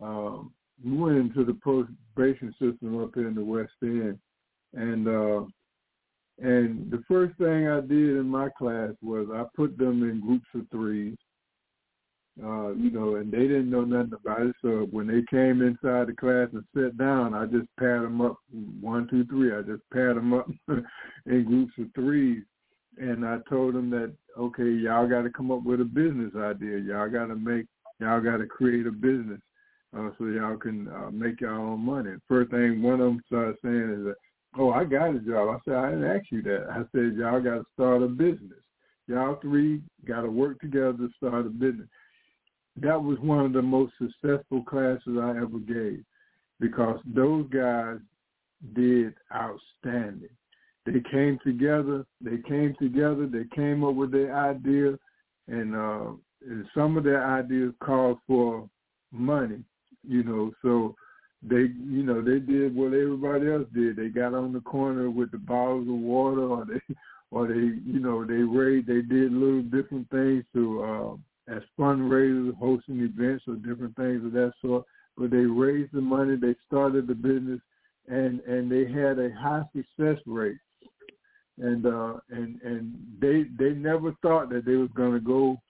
[0.01, 0.53] Um,
[0.85, 4.19] we went into the probation system up here in the West End,
[4.75, 5.45] and uh,
[6.41, 10.47] and the first thing I did in my class was I put them in groups
[10.55, 11.17] of threes,
[12.43, 14.55] uh, you know, and they didn't know nothing about it.
[14.63, 18.37] So when they came inside the class and sat down, I just pat them up
[18.81, 19.53] one, two, three.
[19.53, 20.49] I just pat them up
[21.27, 22.45] in groups of threes,
[22.99, 26.79] and I told them that okay, y'all got to come up with a business idea.
[26.79, 27.67] Y'all got to make,
[27.99, 29.41] y'all got to create a business
[29.97, 32.13] uh, so y'all can uh, make your own money.
[32.27, 34.15] First thing one of them started saying is
[34.59, 35.49] oh, I got a job.
[35.49, 36.67] I said I didn't ask you that.
[36.71, 38.59] I said y'all got to start a business.
[39.07, 41.89] Y'all three got to work together to start a business
[42.83, 46.05] that was one of the most successful classes I ever gave
[46.61, 47.99] because those guys
[48.75, 50.29] did outstanding.
[50.87, 52.05] They came together.
[52.21, 53.27] They came together.
[53.27, 54.99] They came up with their idea,
[55.49, 56.13] and, uh,
[56.47, 58.69] and some of their ideas called for
[59.13, 59.63] money.
[60.07, 60.53] You know.
[60.63, 60.95] So
[61.43, 63.97] they, you know, they did what everybody else did.
[63.97, 66.95] They got on the corner with the bottles of water, or they,
[67.31, 72.57] or they, you know, they raised, they did little different things to uh, as fundraisers,
[72.57, 74.85] hosting events or different things of that sort.
[75.17, 77.61] But they raised the money, they started the business,
[78.09, 80.59] and and they had a high success rate.
[81.59, 85.61] And uh, and and they they never thought that they was going to go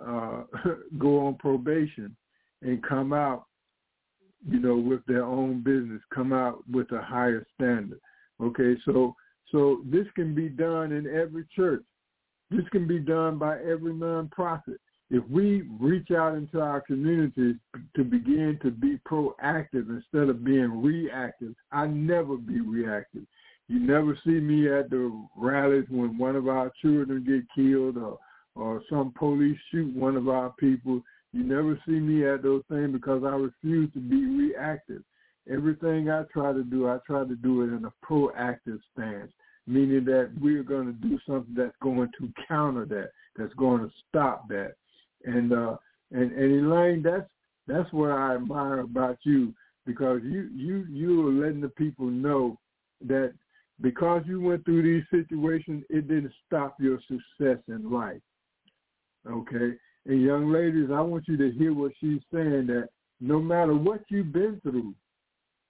[0.00, 0.42] uh,
[0.98, 2.16] go on probation
[2.62, 3.46] and come out,
[4.48, 8.00] you know, with their own business, come out with a higher standard.
[8.40, 9.14] Okay, so
[9.52, 11.82] so this can be done in every church.
[12.50, 14.78] This can be done by every nonprofit.
[15.10, 17.56] If we reach out into our communities
[17.94, 23.22] to begin to be proactive instead of being reactive, I never be reactive.
[23.68, 28.18] You never see me at the rallies when one of our children get killed or
[28.54, 31.02] or some police shoot one of our people.
[31.36, 35.02] You never see me at those things because I refuse to be reactive.
[35.52, 39.30] Everything I try to do, I try to do it in a proactive stance,
[39.66, 43.90] meaning that we're going to do something that's going to counter that, that's going to
[44.08, 44.76] stop that.
[45.26, 45.76] And uh,
[46.10, 47.28] and and Elaine, that's
[47.66, 49.52] that's what I admire about you
[49.84, 52.58] because you you you are letting the people know
[53.06, 53.34] that
[53.82, 58.22] because you went through these situations, it didn't stop your success in life.
[59.28, 59.74] Okay,
[60.08, 62.88] and young ladies, I want you to hear what she's saying that
[63.20, 64.94] no matter what you've been through,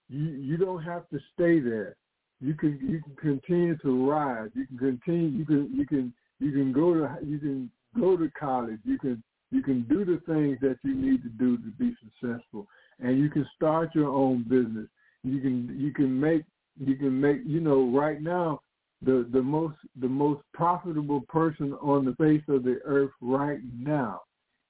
[0.08, 1.96] you you don't have to stay there.
[2.40, 4.50] You can you can continue to rise.
[4.54, 5.28] You can continue.
[5.30, 8.80] You can you can you can go to you can go to college.
[8.84, 12.66] You can you can do the things that you need to do to be successful,
[13.00, 14.88] and you can start your own business.
[15.22, 16.42] You can you can make
[16.78, 18.60] you can make you know right now
[19.02, 24.20] the the most the most profitable person on the face of the earth right now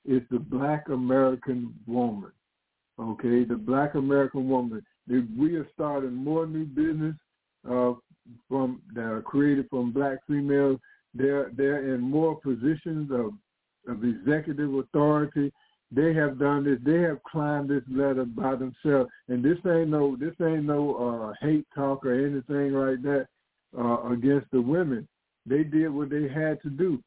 [0.07, 2.33] is the black American woman.
[2.99, 4.85] Okay, the black American woman.
[5.09, 7.14] We are starting more new business
[7.69, 7.92] uh,
[8.49, 10.79] from that are created from black females.
[11.14, 13.33] They're they're in more positions of
[13.88, 15.53] of executive authority.
[15.92, 16.79] They have done this.
[16.85, 19.11] They have climbed this ladder by themselves.
[19.29, 23.27] And this ain't no this ain't no uh, hate talk or anything like that
[23.79, 25.07] uh, against the women.
[25.45, 27.03] They did what they had to do.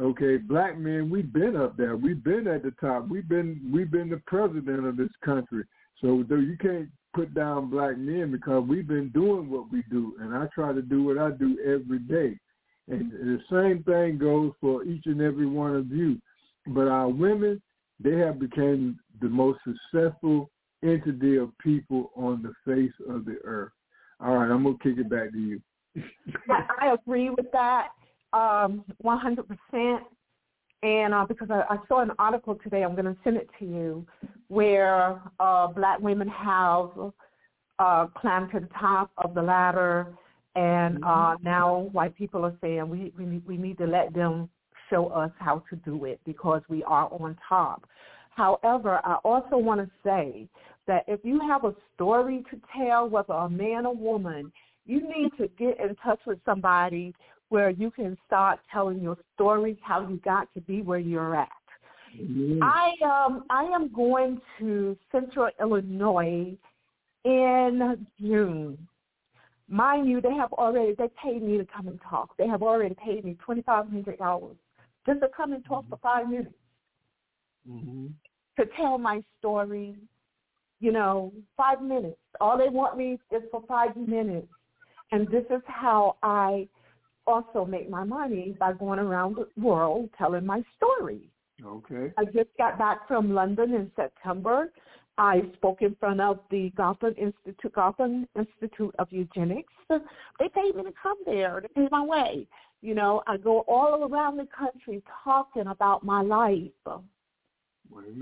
[0.00, 1.96] Okay, black men, we've been up there.
[1.96, 3.08] We've been at the top.
[3.08, 5.64] We've been we've been the president of this country.
[6.00, 10.14] So though you can't put down black men because we've been doing what we do,
[10.20, 12.38] and I try to do what I do every day.
[12.88, 16.20] And the same thing goes for each and every one of you.
[16.66, 17.62] But our women,
[18.00, 20.50] they have become the most successful
[20.82, 23.72] entity of people on the face of the earth.
[24.20, 25.60] All right, I'm gonna kick it back to you.
[26.50, 27.88] I agree with that
[28.34, 29.98] um, 100%.
[30.82, 33.64] And uh, because I, I saw an article today, I'm going to send it to
[33.64, 34.06] you,
[34.48, 36.90] where uh, black women have
[37.78, 40.14] uh, climbed to the top of the ladder,
[40.56, 41.44] and uh, mm-hmm.
[41.44, 44.48] now white people are saying we we need, we need to let them
[44.90, 47.88] show us how to do it because we are on top.
[48.30, 50.46] However, I also want to say
[50.86, 54.52] that if you have a story to tell, whether a man or woman,
[54.86, 57.14] you need to get in touch with somebody
[57.54, 61.48] where you can start telling your story, how you got to be where you're at.
[62.20, 62.60] Mm-hmm.
[62.60, 66.56] I um I am going to Central Illinois
[67.24, 68.76] in June.
[69.68, 72.36] Mind you, they have already they paid me to come and talk.
[72.36, 74.56] They have already paid me twenty five hundred dollars
[75.06, 75.90] just to come and talk mm-hmm.
[75.90, 76.54] for five minutes.
[77.70, 78.06] Mm-hmm.
[78.58, 79.94] To tell my story,
[80.80, 82.18] you know, five minutes.
[82.40, 84.48] All they want me is for five minutes
[85.12, 86.66] and this is how I
[87.26, 91.20] also make my money by going around the world telling my story.
[91.64, 92.12] Okay.
[92.18, 94.72] I just got back from London in September.
[95.16, 99.72] I spoke in front of the Galton Institute, Galton Institute of Eugenics.
[99.88, 101.62] They paid me to come there.
[101.62, 102.48] They paid my way.
[102.82, 106.72] You know, I go all around the country talking about my life.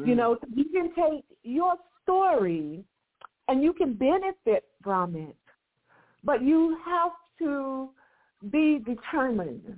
[0.05, 2.85] You know, you can take your story
[3.49, 5.37] and you can benefit from it.
[6.23, 7.89] But you have to
[8.51, 9.77] be determined.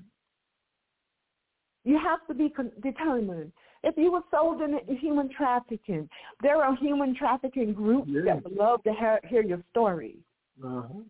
[1.85, 2.53] You have to be
[2.83, 3.53] determined.
[3.83, 6.09] If you were sold in human trafficking,
[6.41, 8.23] there are human trafficking groups yeah.
[8.27, 10.17] that would love to hear, hear your story.
[10.65, 11.01] Uh-huh.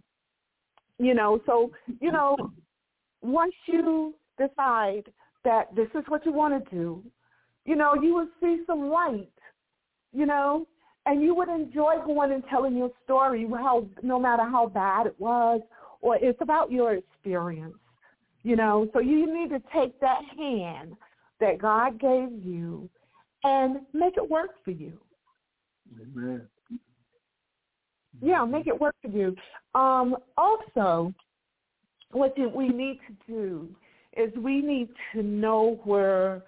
[0.99, 2.37] You know, so, you know,
[3.23, 5.05] once you decide
[5.45, 7.03] that this is what you want to do,
[7.65, 9.31] you know, you will see some light,
[10.13, 10.67] you know,
[11.07, 15.15] and you would enjoy going and telling your story, how no matter how bad it
[15.19, 15.61] was,
[16.05, 17.79] or it's about your experience,
[18.43, 18.87] you know.
[18.93, 20.93] So you need to take that hand
[21.41, 22.91] that God gave you
[23.43, 24.93] and make it work for you.
[25.99, 26.43] Amen.
[28.21, 29.35] Yeah, make it work for you.
[29.75, 31.13] Um, also,
[32.13, 33.69] what we need to do
[34.15, 36.43] is we need to know where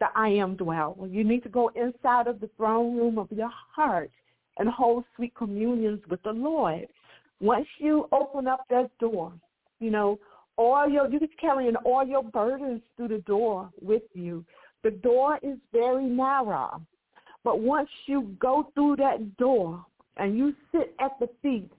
[0.00, 1.08] the I am dwell.
[1.10, 4.10] You need to go inside of the throne room of your heart
[4.58, 6.86] and hold sweet communions with the Lord.
[7.40, 9.32] Once you open up that door,
[9.80, 10.18] you know,
[10.56, 14.44] all your you can carrying all your burdens through the door with you.
[14.82, 16.82] The door is very narrow.
[17.44, 19.84] But once you go through that door
[20.16, 21.70] and you sit at the feet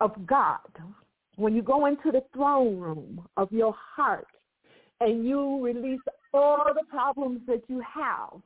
[0.00, 0.60] of God,
[1.36, 4.28] when you go into the throne room of your heart
[5.00, 6.00] and you release
[6.34, 8.40] all the problems that you have,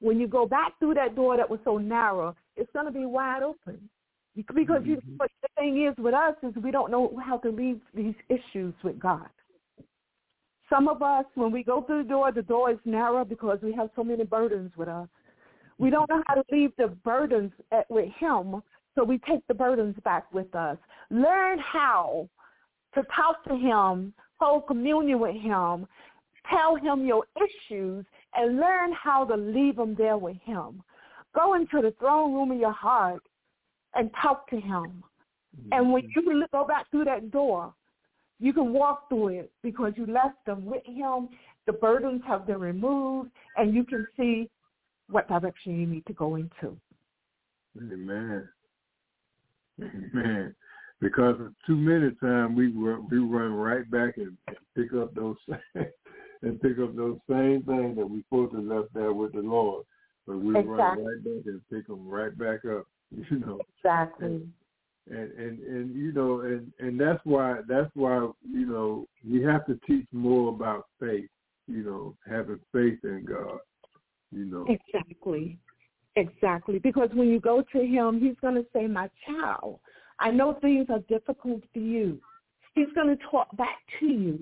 [0.00, 3.06] when you go back through that door that was so narrow, it's going to be
[3.06, 3.88] wide open.
[4.36, 5.16] Because you, mm-hmm.
[5.16, 8.74] but the thing is with us is we don't know how to leave these issues
[8.82, 9.28] with God.
[10.68, 13.72] Some of us, when we go through the door, the door is narrow because we
[13.74, 15.08] have so many burdens with us.
[15.78, 18.62] We don't know how to leave the burdens at, with Him,
[18.94, 20.76] so we take the burdens back with us.
[21.10, 22.28] Learn how
[22.94, 25.86] to talk to Him, hold communion with Him,
[26.50, 30.82] tell Him your issues, and learn how to leave them there with Him.
[31.34, 33.22] Go into the throne room of your heart
[33.96, 35.02] and talk to Him.
[35.72, 36.30] And when mm-hmm.
[36.30, 37.72] you go back through that door,
[38.38, 41.28] you can walk through it because you left them with him.
[41.66, 44.48] The burdens have been removed, and you can see
[45.08, 46.76] what direction you need to go into.
[47.78, 48.48] Amen.
[49.80, 50.54] Amen.
[51.00, 51.36] Because
[51.66, 55.36] too many times we run, we run right back and, and pick up those
[56.42, 59.84] and pick up those same things that we supposed to left there with the Lord,
[60.26, 60.74] but we Exactly.
[60.74, 62.86] run right back and pick them right back up.
[63.10, 63.60] You know.
[63.78, 64.42] Exactly.
[65.08, 69.64] and and and you know and and that's why that's why you know we have
[69.66, 71.28] to teach more about faith
[71.68, 73.58] you know having faith in god
[74.32, 75.58] you know Exactly.
[76.16, 76.78] Exactly.
[76.78, 79.78] Because when you go to him, he's going to say, my child,
[80.18, 82.18] I know things are difficult for you.
[82.74, 84.40] He's going to talk back to you.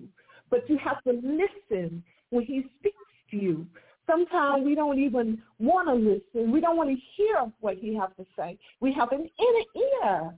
[0.50, 2.96] But you have to listen when he speaks
[3.32, 3.66] to you.
[4.06, 6.52] Sometimes we don't even want to listen.
[6.52, 8.58] We don't want to hear what he has to say.
[8.80, 10.34] We have an inner ear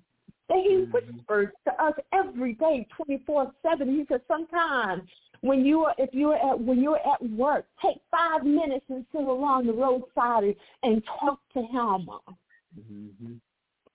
[0.48, 3.88] that he whispers to us every day, twenty four seven.
[3.88, 5.02] He says sometimes
[5.40, 9.22] when you are if you're at when you're at work, take five minutes and sit
[9.22, 12.08] along the roadside and, and talk to him.
[12.74, 13.34] hmm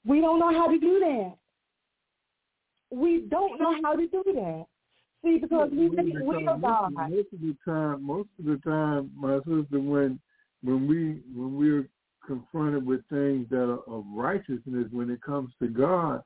[0.05, 1.35] We don't know how to do that.
[2.91, 4.65] We don't know how to do that.
[5.23, 6.93] See, because we think we are God.
[6.93, 10.19] most of the time most of the time my sister when
[10.63, 11.87] when we when we're
[12.25, 16.21] confronted with things that are of righteousness when it comes to god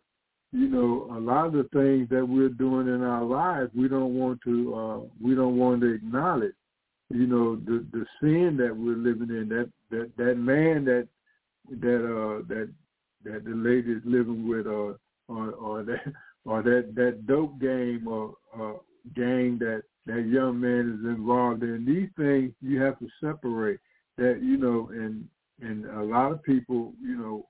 [0.51, 4.13] you know a lot of the things that we're doing in our lives we don't
[4.13, 6.53] want to uh we don't want to acknowledge
[7.09, 11.07] you know the the sin that we're living in that that that man that
[11.69, 12.69] that uh that
[13.23, 16.13] that the lady is living with or or or that
[16.45, 18.77] or that that dope game or uh
[19.15, 23.79] gang that that young man is involved in these things you have to separate
[24.17, 25.27] that you know and
[25.61, 27.45] and a lot of people you know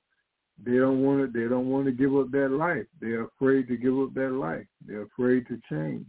[0.64, 2.86] they don't want to they don't want to give up that life.
[3.02, 4.66] They're afraid to give up that life.
[4.86, 6.06] They're afraid to change.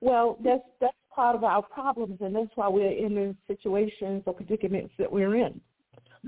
[0.00, 4.34] Well, that's that's part of our problems, and that's why we're in the situations or
[4.34, 5.60] predicaments that we're in,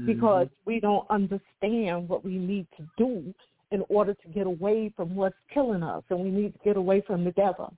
[0.04, 3.32] because we don't understand what we need to do
[3.70, 7.02] in order to get away from what's killing us, and we need to get away
[7.06, 7.74] from the devil.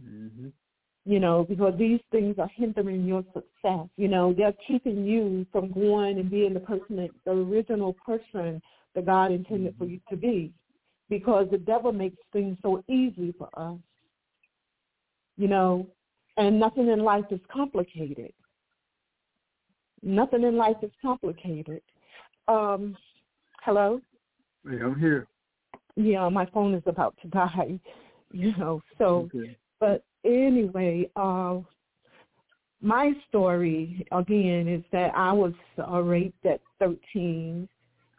[0.00, 0.48] hmm
[1.04, 3.88] You know, because these things are hindering your success.
[3.96, 8.62] You know, they're keeping you from going and being the person, that, the original person
[8.94, 10.52] that God intended for you to be,
[11.08, 13.78] because the devil makes things so easy for us.
[15.36, 15.88] you know,
[16.36, 18.32] and nothing in life is complicated.
[20.02, 21.82] Nothing in life is complicated.
[22.48, 22.96] Um,
[23.62, 24.00] hello?
[24.68, 25.26] Hey i'm here
[25.96, 27.78] Yeah, my phone is about to die,
[28.30, 31.58] you know, so, okay but anyway, uh,
[32.80, 37.68] my story, again, is that I was uh, raped at 13.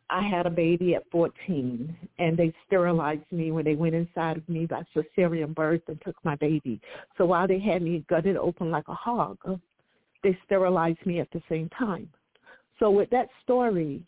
[0.09, 4.49] I had a baby at 14, and they sterilized me when they went inside of
[4.49, 6.81] me by cesarean birth and took my baby.
[7.17, 9.37] So while they had me gutted open like a hog,
[10.21, 12.09] they sterilized me at the same time.
[12.77, 14.03] So with that story,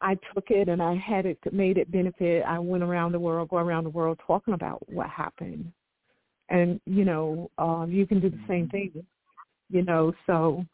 [0.00, 2.44] I took it and I had it made it benefit.
[2.46, 5.72] I went around the world, go around the world talking about what happened.
[6.48, 8.92] And, you know, um, you can do the same thing,
[9.70, 10.64] you know, so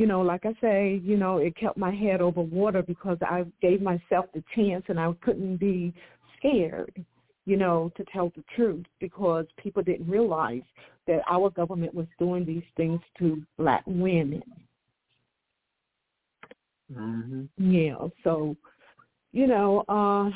[0.00, 3.44] you know, like I say, you know, it kept my head over water because I
[3.60, 5.92] gave myself the chance and I couldn't be
[6.38, 7.04] scared,
[7.44, 10.62] you know, to tell the truth because people didn't realize
[11.06, 14.42] that our government was doing these things to black women.
[16.92, 17.72] Mm-hmm.
[17.72, 17.96] Yeah.
[18.24, 18.56] So,
[19.32, 20.30] you know, uh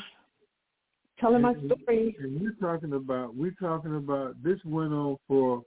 [1.19, 2.15] telling my story.
[2.19, 5.63] And we're talking about we're talking about this went on for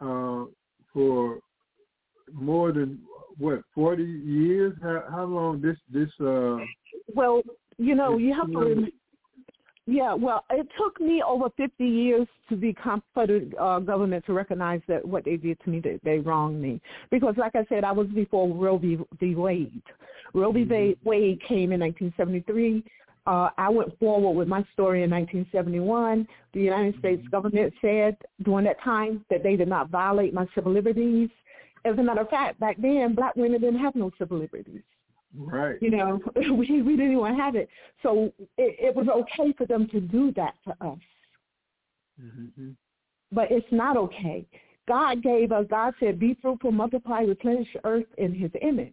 [0.00, 0.44] uh
[0.92, 1.38] for
[2.32, 3.00] more than
[3.38, 4.74] what forty years.
[4.82, 6.58] How how long this this uh
[7.14, 7.42] Well,
[7.78, 8.58] you know, you have to.
[8.58, 8.92] Rem-
[9.90, 14.26] yeah, well, it took me over 50 years to be com- for the uh, government
[14.26, 16.78] to recognize that what they did to me, that they wronged me.
[17.10, 18.98] Because, like I said, I was before Roe v.
[19.18, 19.34] v.
[19.34, 19.82] Wade.
[20.34, 20.66] Roe v.
[20.66, 20.96] Mhm.
[21.04, 22.84] Wade came in 1973.
[23.26, 26.28] Uh, I went forward with my story in 1971.
[26.52, 30.70] The United States government said during that time that they did not violate my civil
[30.70, 31.30] liberties.
[31.86, 34.82] As a matter of fact, back then, black women didn't have no civil liberties
[35.36, 35.76] right?
[35.80, 37.68] you know we we didn't even have it
[38.02, 40.98] so it, it was okay for them to do that to us
[42.20, 42.70] Mm-hmm.
[43.30, 44.44] but it's not okay
[44.88, 48.92] god gave us god said be fruitful multiply replenish the earth in his image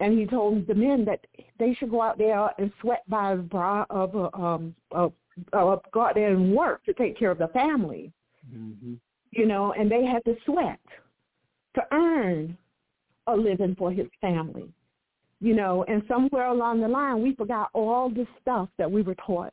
[0.00, 1.20] and he told the men that
[1.58, 5.12] they should go out there and sweat by the bra of a um of,
[5.52, 8.10] of go out there and work to take care of the family
[8.54, 8.94] Mm-hmm.
[9.32, 10.80] you know, and they had to sweat
[11.74, 12.56] to earn
[13.28, 14.68] a living for his family.
[15.40, 19.14] You know, and somewhere along the line we forgot all the stuff that we were
[19.14, 19.52] taught,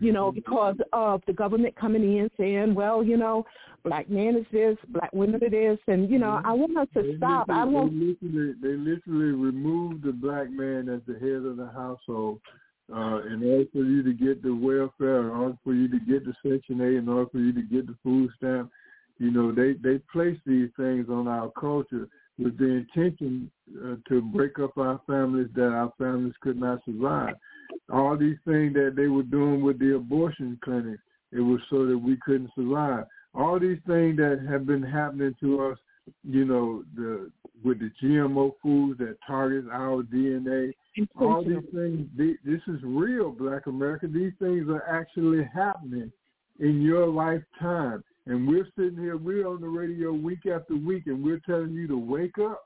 [0.00, 3.44] you know, because of the government coming in saying, Well, you know,
[3.84, 7.02] black man is this, black women are this and you know, I want us to
[7.02, 7.48] They stop.
[7.48, 11.70] I want They literally, they literally removed the black man as the head of the
[11.74, 12.40] household.
[12.92, 16.26] Uh, in order for you to get the welfare, in order for you to get
[16.26, 18.70] the Section 8, in order for you to get the food stamp,
[19.18, 22.08] you know, they, they place these things on our culture
[22.38, 23.50] with the intention
[23.84, 27.34] uh, to break up our families that our families could not survive.
[27.92, 30.98] All these things that they were doing with the abortion clinic,
[31.30, 33.04] it was so that we couldn't survive.
[33.34, 35.78] All these things that have been happening to us
[36.24, 37.30] you know, the
[37.62, 40.72] with the GMO foods that target our DNA,
[41.16, 42.08] all these things.
[42.16, 44.08] They, this is real, Black America.
[44.08, 46.10] These things are actually happening
[46.58, 49.16] in your lifetime, and we're sitting here.
[49.16, 52.62] We're on the radio week after week, and we're telling you to wake up.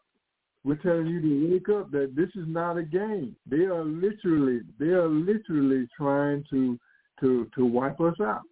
[0.65, 3.37] We're telling you to wake up that this is not a game.
[3.49, 6.79] They are literally, they are literally trying to
[7.21, 8.43] to to wipe us out.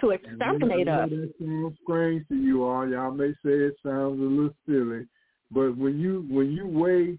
[0.00, 1.10] to exterminate us.
[1.10, 2.88] That sounds strange to you all.
[2.88, 5.06] Y'all may say it sounds a little silly,
[5.50, 7.18] but when you when you weigh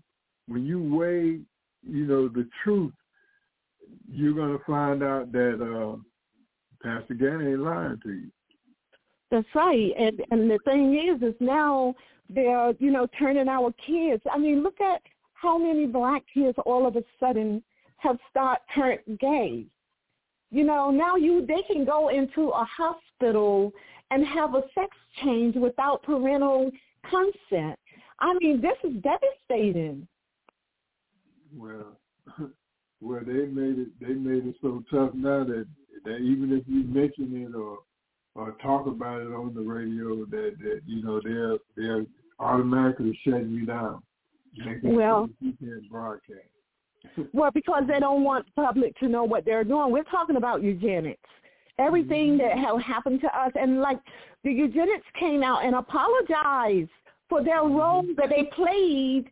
[0.49, 1.39] when you weigh,
[1.87, 2.93] you know, the truth,
[4.11, 5.97] you're gonna find out that uh,
[6.81, 8.31] Pastor Gantt ain't lying to you.
[9.31, 9.91] That's right.
[9.97, 11.95] And and the thing is is now
[12.29, 14.23] they're, you know, turning our kids.
[14.31, 15.01] I mean, look at
[15.33, 17.63] how many black kids all of a sudden
[17.97, 19.65] have start turned gay.
[20.51, 23.71] You know, now you they can go into a hospital
[24.11, 24.89] and have a sex
[25.23, 26.71] change without parental
[27.03, 27.77] consent.
[28.19, 30.07] I mean, this is devastating.
[31.55, 31.97] Well,
[33.01, 33.89] well, they made it.
[33.99, 35.67] They made it so tough now that
[36.05, 37.79] that even if you mention it or
[38.39, 42.05] or talk about it on the radio, that that you know they're they're
[42.39, 44.01] automatically shutting you down.
[44.83, 46.39] Well- you can't broadcast.
[47.33, 49.91] Well, because they don't want the public to know what they're doing.
[49.91, 51.29] We're talking about eugenics.
[51.77, 53.99] Everything that have happened to us, and like
[54.43, 56.89] the eugenics came out and apologized
[57.29, 59.31] for their role that they played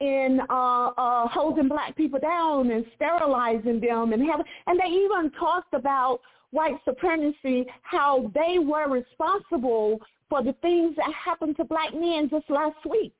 [0.00, 5.30] in uh, uh, holding black people down and sterilizing them, and have, and they even
[5.38, 6.20] talked about
[6.50, 12.48] white supremacy, how they were responsible for the things that happened to black men just
[12.50, 13.16] last week.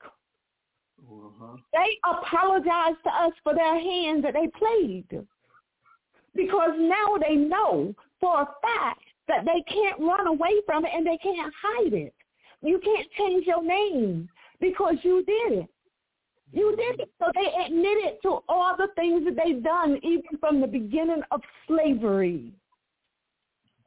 [1.10, 1.56] Uh-huh.
[1.72, 5.24] They apologized to us for their hand that they played.
[6.34, 11.06] Because now they know for a fact that they can't run away from it and
[11.06, 12.14] they can't hide it.
[12.62, 14.28] You can't change your name
[14.60, 15.68] because you did it.
[16.52, 17.10] You did it.
[17.18, 21.40] So they admitted to all the things that they've done even from the beginning of
[21.66, 22.52] slavery.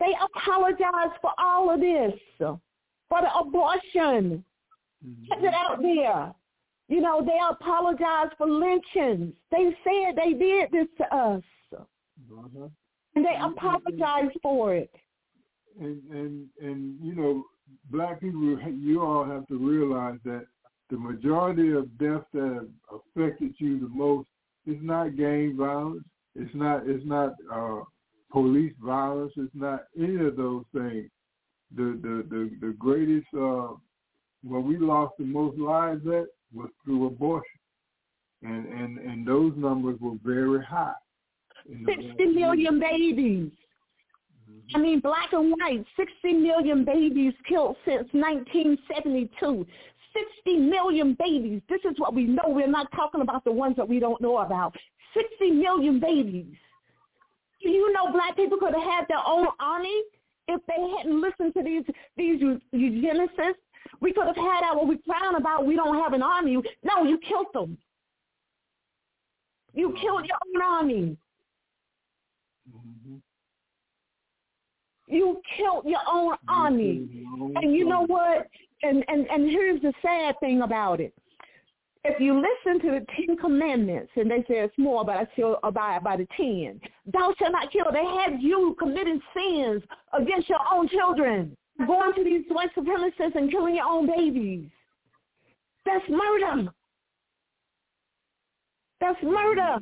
[0.02, 4.44] They apologize for all of this, for the abortion.
[5.30, 6.34] Check it out there.
[6.90, 9.34] You know, they apologized for lynchings.
[9.52, 11.44] They said they did this to us,
[11.74, 12.68] Uh-huh.
[13.16, 14.94] and they apologized for it.
[15.80, 17.46] And and and you know,
[17.92, 20.46] black people, you all have to realize that
[20.90, 24.28] the majority of deaths that have affected you the most
[24.66, 26.04] is not gang violence.
[26.36, 26.88] It's not.
[26.88, 27.84] It's not uh,
[28.32, 29.34] police violence.
[29.38, 31.10] It's not any of those things.
[31.76, 33.76] The the the, the greatest uh,
[34.44, 37.60] where we lost the most lives at was through abortion,
[38.44, 40.94] and and and those numbers were very high.
[41.86, 43.52] 60 million babies.
[44.74, 49.66] I mean, black and white, 60 million babies killed since 1972.
[50.46, 51.62] 60 million babies.
[51.70, 52.44] This is what we know.
[52.48, 54.76] We're not talking about the ones that we don't know about.
[55.14, 56.56] 60 million babies.
[57.62, 60.02] Do you know black people could have had their own army
[60.48, 61.84] if they hadn't listened to these
[62.18, 62.42] these
[62.74, 63.56] eugenicists?
[64.00, 65.66] We could have had that what we crying about.
[65.66, 66.58] We don't have an army.
[66.84, 67.78] No, you killed them.
[69.74, 71.18] You killed your own army.
[72.70, 73.16] Mm-hmm.
[75.08, 77.08] You killed your own army.
[77.56, 78.48] And you know what?
[78.84, 81.14] And, and and here's the sad thing about it.
[82.04, 85.60] If you listen to the Ten Commandments, and they say it's more, but I still
[85.64, 86.82] abide by the ten.
[87.06, 87.86] Thou shalt not kill.
[87.92, 93.52] They had you committing sins against your own children, going to these white supremacists and
[93.52, 94.66] killing your own babies.
[95.86, 96.72] That's murder.
[99.00, 99.78] That's murder.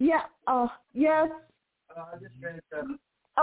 [0.00, 0.22] Yeah.
[0.48, 0.66] Uh.
[0.94, 1.28] Yes.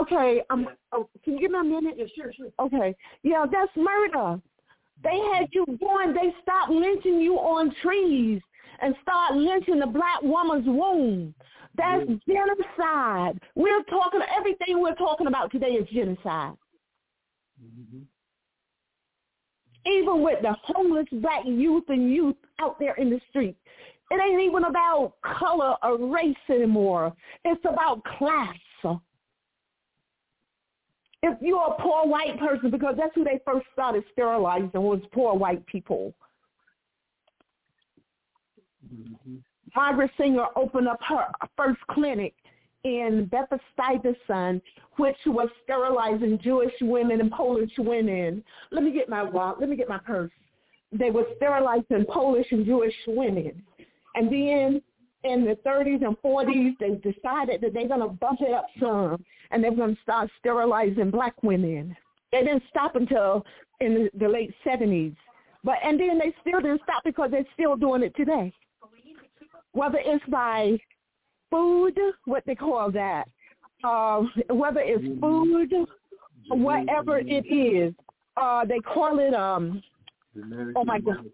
[0.02, 0.42] Okay.
[0.50, 0.68] Um.
[0.92, 1.96] Oh, can you give me a minute?
[1.98, 2.50] Yeah, sure, sure.
[2.60, 2.94] Okay.
[3.24, 4.42] Yeah, that's murder.
[5.04, 6.14] They had you going.
[6.14, 8.42] They stopped lynching you on trees
[8.82, 11.34] and start lynching the black woman's womb.
[11.76, 13.40] That's genocide.
[13.56, 14.20] We're talking.
[14.38, 16.56] Everything we're talking about today is genocide.
[17.64, 18.02] Mm-hmm.
[19.86, 23.56] Even with the homeless black youth and youth out there in the street,
[24.12, 27.14] it ain't even about color or race anymore.
[27.46, 28.56] It's about class.
[31.22, 35.34] If you're a poor white person, because that's who they first started sterilizing was poor
[35.34, 36.14] white people.
[38.94, 39.36] Mm-hmm.
[39.76, 41.26] Margaret Sanger opened up her
[41.58, 42.34] first clinic
[42.84, 44.62] in Bethesda,
[44.98, 48.44] which was sterilizing Jewish women and Polish women.
[48.72, 49.60] Let me get my wallet.
[49.60, 50.32] Let me get my purse.
[50.92, 53.62] They were sterilizing Polish and Jewish women.
[54.16, 54.82] And then
[55.24, 59.24] in the 30s and 40s, they decided that they're going to bump it up some,
[59.52, 61.96] and they're going to start sterilizing black women.
[62.32, 63.46] They didn't stop until
[63.80, 65.16] in the, the late 70s.
[65.64, 68.54] But and then they still didn't stop because they're still doing it today.
[69.74, 70.78] Whether it's by
[71.52, 73.28] food, what they call that,
[73.84, 75.74] uh, whether it's food,
[76.48, 77.94] whatever it is,
[78.38, 79.82] uh, they call it um.
[80.76, 81.26] Oh my God.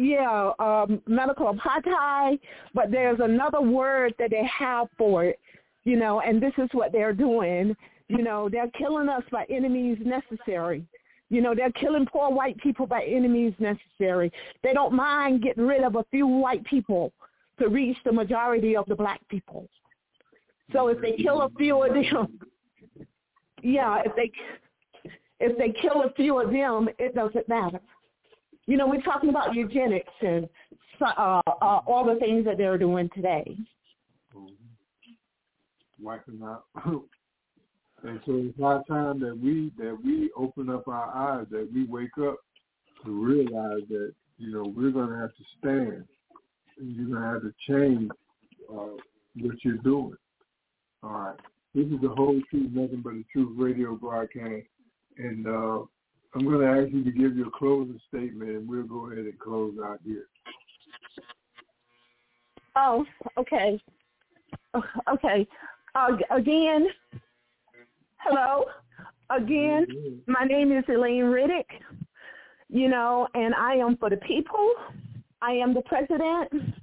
[0.00, 2.38] Yeah, um, medical apartheid,
[2.72, 5.40] but there's another word that they have for it,
[5.82, 7.74] you know, and this is what they're doing.
[8.06, 10.84] You know, they're killing us by enemies necessary.
[11.30, 14.30] You know, they're killing poor white people by enemies necessary.
[14.62, 17.12] They don't mind getting rid of a few white people
[17.58, 19.68] to reach the majority of the black people.
[20.72, 22.38] So if they kill a few of them,
[23.64, 24.30] yeah, if they
[25.40, 27.80] if they kill a few of them, it doesn't matter.
[28.68, 30.46] You know, we're talking about eugenics and
[31.00, 33.56] uh, uh, all the things that they're doing today.
[35.98, 36.64] Wiping out.
[36.84, 41.86] and so it's high time that we that we open up our eyes, that we
[41.86, 42.36] wake up
[43.06, 46.04] to realize that you know we're going to have to stand.
[46.78, 48.10] And you're going to have to change
[48.70, 49.00] uh,
[49.40, 50.12] what you're doing.
[51.02, 51.36] All right.
[51.74, 54.66] This is the whole truth, nothing but the truth radio broadcast,
[55.16, 55.78] and uh,
[56.34, 59.38] I'm going to ask you to give your closing statement, and we'll go ahead and
[59.38, 60.26] close out here.
[62.76, 63.04] Oh,
[63.38, 63.80] okay.
[65.08, 65.46] Okay.
[65.94, 66.86] Uh, again,
[68.18, 68.66] hello.
[69.30, 69.86] Again,
[70.26, 71.66] my name is Elaine Riddick,
[72.68, 74.72] you know, and I am for the people.
[75.42, 76.74] I am the president,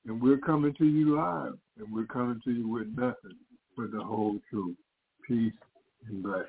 [0.08, 3.36] And we're coming to you live, and we're coming to you with nothing
[3.76, 4.76] but the whole truth.
[5.26, 5.52] Peace
[6.08, 6.48] and blessings.